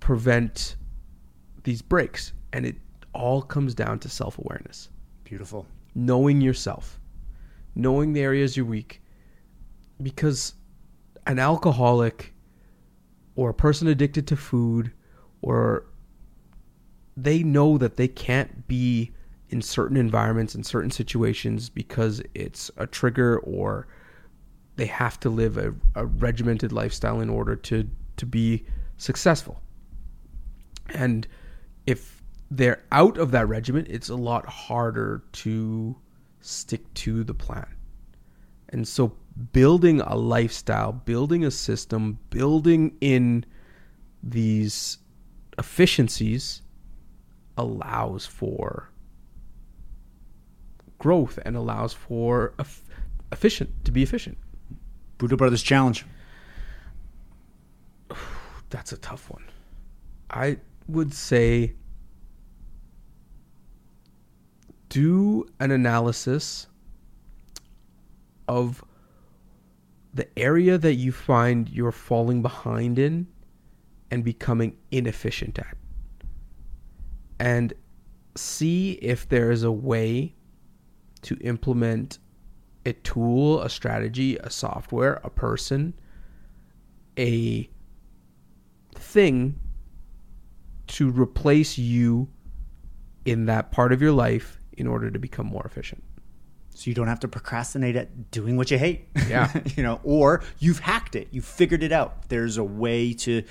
prevent 0.00 0.74
these 1.62 1.80
breaks. 1.80 2.32
And 2.52 2.66
it 2.66 2.74
all 3.14 3.40
comes 3.40 3.76
down 3.76 4.00
to 4.00 4.08
self 4.08 4.36
awareness 4.36 4.90
Beautiful. 5.22 5.64
knowing 5.94 6.40
yourself, 6.40 6.98
knowing 7.76 8.14
the 8.14 8.20
areas 8.20 8.56
you're 8.56 8.66
weak. 8.66 9.00
Because 10.02 10.54
an 11.28 11.38
alcoholic 11.38 12.34
or 13.36 13.50
a 13.50 13.54
person 13.54 13.86
addicted 13.86 14.26
to 14.26 14.36
food 14.36 14.90
or 15.40 15.84
they 17.16 17.44
know 17.44 17.78
that 17.78 17.96
they 17.96 18.08
can't 18.08 18.66
be 18.66 19.12
in 19.50 19.62
certain 19.62 19.96
environments 19.96 20.54
in 20.54 20.62
certain 20.62 20.90
situations 20.90 21.68
because 21.68 22.22
it's 22.34 22.70
a 22.76 22.86
trigger 22.86 23.38
or 23.38 23.86
they 24.76 24.86
have 24.86 25.18
to 25.20 25.30
live 25.30 25.56
a, 25.56 25.74
a 25.94 26.06
regimented 26.06 26.72
lifestyle 26.72 27.20
in 27.20 27.28
order 27.28 27.56
to 27.56 27.88
to 28.16 28.26
be 28.26 28.64
successful. 28.96 29.60
And 30.90 31.26
if 31.86 32.22
they're 32.50 32.82
out 32.92 33.18
of 33.18 33.30
that 33.30 33.48
regiment 33.48 33.88
it's 33.88 34.08
a 34.08 34.16
lot 34.16 34.46
harder 34.46 35.22
to 35.32 35.96
stick 36.40 36.92
to 36.94 37.24
the 37.24 37.34
plan. 37.34 37.66
And 38.70 38.86
so 38.86 39.14
building 39.52 40.00
a 40.00 40.16
lifestyle 40.16 40.92
building 40.92 41.44
a 41.44 41.50
system 41.50 42.18
building 42.30 42.96
in 43.00 43.44
these 44.22 44.98
efficiencies 45.58 46.62
allows 47.56 48.26
for 48.26 48.90
growth 50.98 51.38
and 51.44 51.56
allows 51.56 51.92
for 51.92 52.52
eff- 52.58 52.82
efficient 53.32 53.84
to 53.84 53.92
be 53.92 54.02
efficient. 54.02 54.38
Buddha 55.18 55.36
Brothers 55.36 55.62
Challenge. 55.62 56.04
that's 58.70 58.92
a 58.92 58.98
tough 58.98 59.30
one. 59.30 59.44
I 60.30 60.58
would 60.88 61.14
say 61.14 61.74
do 64.88 65.46
an 65.60 65.70
analysis 65.70 66.66
of 68.46 68.82
the 70.14 70.26
area 70.38 70.78
that 70.78 70.94
you 70.94 71.12
find 71.12 71.68
you're 71.68 71.92
falling 71.92 72.42
behind 72.42 72.98
in 72.98 73.26
and 74.10 74.24
becoming 74.24 74.76
inefficient 74.90 75.58
at. 75.58 75.76
And 77.38 77.74
see 78.34 78.92
if 78.92 79.28
there 79.28 79.50
is 79.50 79.62
a 79.62 79.70
way 79.70 80.34
to 81.20 81.36
implement 81.40 82.18
a 82.86 82.92
tool, 82.92 83.60
a 83.62 83.68
strategy, 83.68 84.36
a 84.38 84.50
software, 84.50 85.20
a 85.24 85.30
person, 85.30 85.94
a 87.18 87.68
thing 88.94 89.58
to 90.86 91.10
replace 91.10 91.76
you 91.78 92.28
in 93.24 93.46
that 93.46 93.70
part 93.70 93.92
of 93.92 94.00
your 94.00 94.12
life 94.12 94.58
in 94.72 94.86
order 94.86 95.10
to 95.10 95.18
become 95.18 95.46
more 95.46 95.64
efficient. 95.64 96.02
So 96.78 96.90
you 96.90 96.94
don't 96.94 97.08
have 97.08 97.18
to 97.20 97.28
procrastinate 97.28 97.96
at 97.96 98.30
doing 98.30 98.56
what 98.56 98.70
you 98.70 98.78
hate. 98.78 99.08
Yeah. 99.26 99.50
you 99.76 99.82
know, 99.82 99.98
or 100.04 100.44
you've 100.60 100.78
hacked 100.78 101.16
it. 101.16 101.26
You've 101.32 101.44
figured 101.44 101.82
it 101.82 101.90
out. 101.90 102.28
There's 102.28 102.56
a 102.56 102.62
way 102.62 103.14
to 103.14 103.42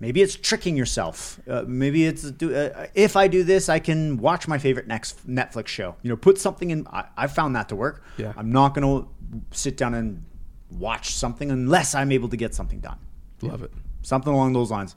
maybe 0.00 0.20
it's 0.20 0.36
tricking 0.36 0.76
yourself. 0.76 1.40
Uh, 1.48 1.64
maybe 1.66 2.04
it's 2.04 2.30
do, 2.30 2.54
uh, 2.54 2.88
if 2.94 3.16
I 3.16 3.26
do 3.26 3.42
this, 3.42 3.70
I 3.70 3.78
can 3.78 4.18
watch 4.18 4.46
my 4.46 4.58
favorite 4.58 4.86
next 4.86 5.26
Netflix 5.26 5.68
show. 5.68 5.96
You 6.02 6.10
know, 6.10 6.16
put 6.16 6.36
something 6.36 6.70
in. 6.70 6.86
I, 6.88 7.06
I 7.16 7.26
found 7.26 7.56
that 7.56 7.70
to 7.70 7.76
work. 7.76 8.04
Yeah. 8.18 8.34
I'm 8.36 8.52
not 8.52 8.74
going 8.74 8.82
to 8.86 9.08
sit 9.56 9.78
down 9.78 9.94
and 9.94 10.22
watch 10.70 11.14
something 11.14 11.50
unless 11.50 11.94
I'm 11.94 12.12
able 12.12 12.28
to 12.28 12.36
get 12.36 12.54
something 12.54 12.80
done. 12.80 12.98
Love 13.40 13.62
it. 13.62 13.72
Something 14.02 14.34
along 14.34 14.52
those 14.52 14.70
lines. 14.70 14.94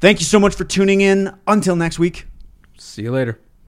Thank 0.00 0.18
you 0.18 0.26
so 0.26 0.40
much 0.40 0.56
for 0.56 0.64
tuning 0.64 1.00
in. 1.00 1.32
Until 1.46 1.76
next 1.76 2.00
week. 2.00 2.26
See 2.76 3.02
you 3.02 3.12
later. 3.12 3.38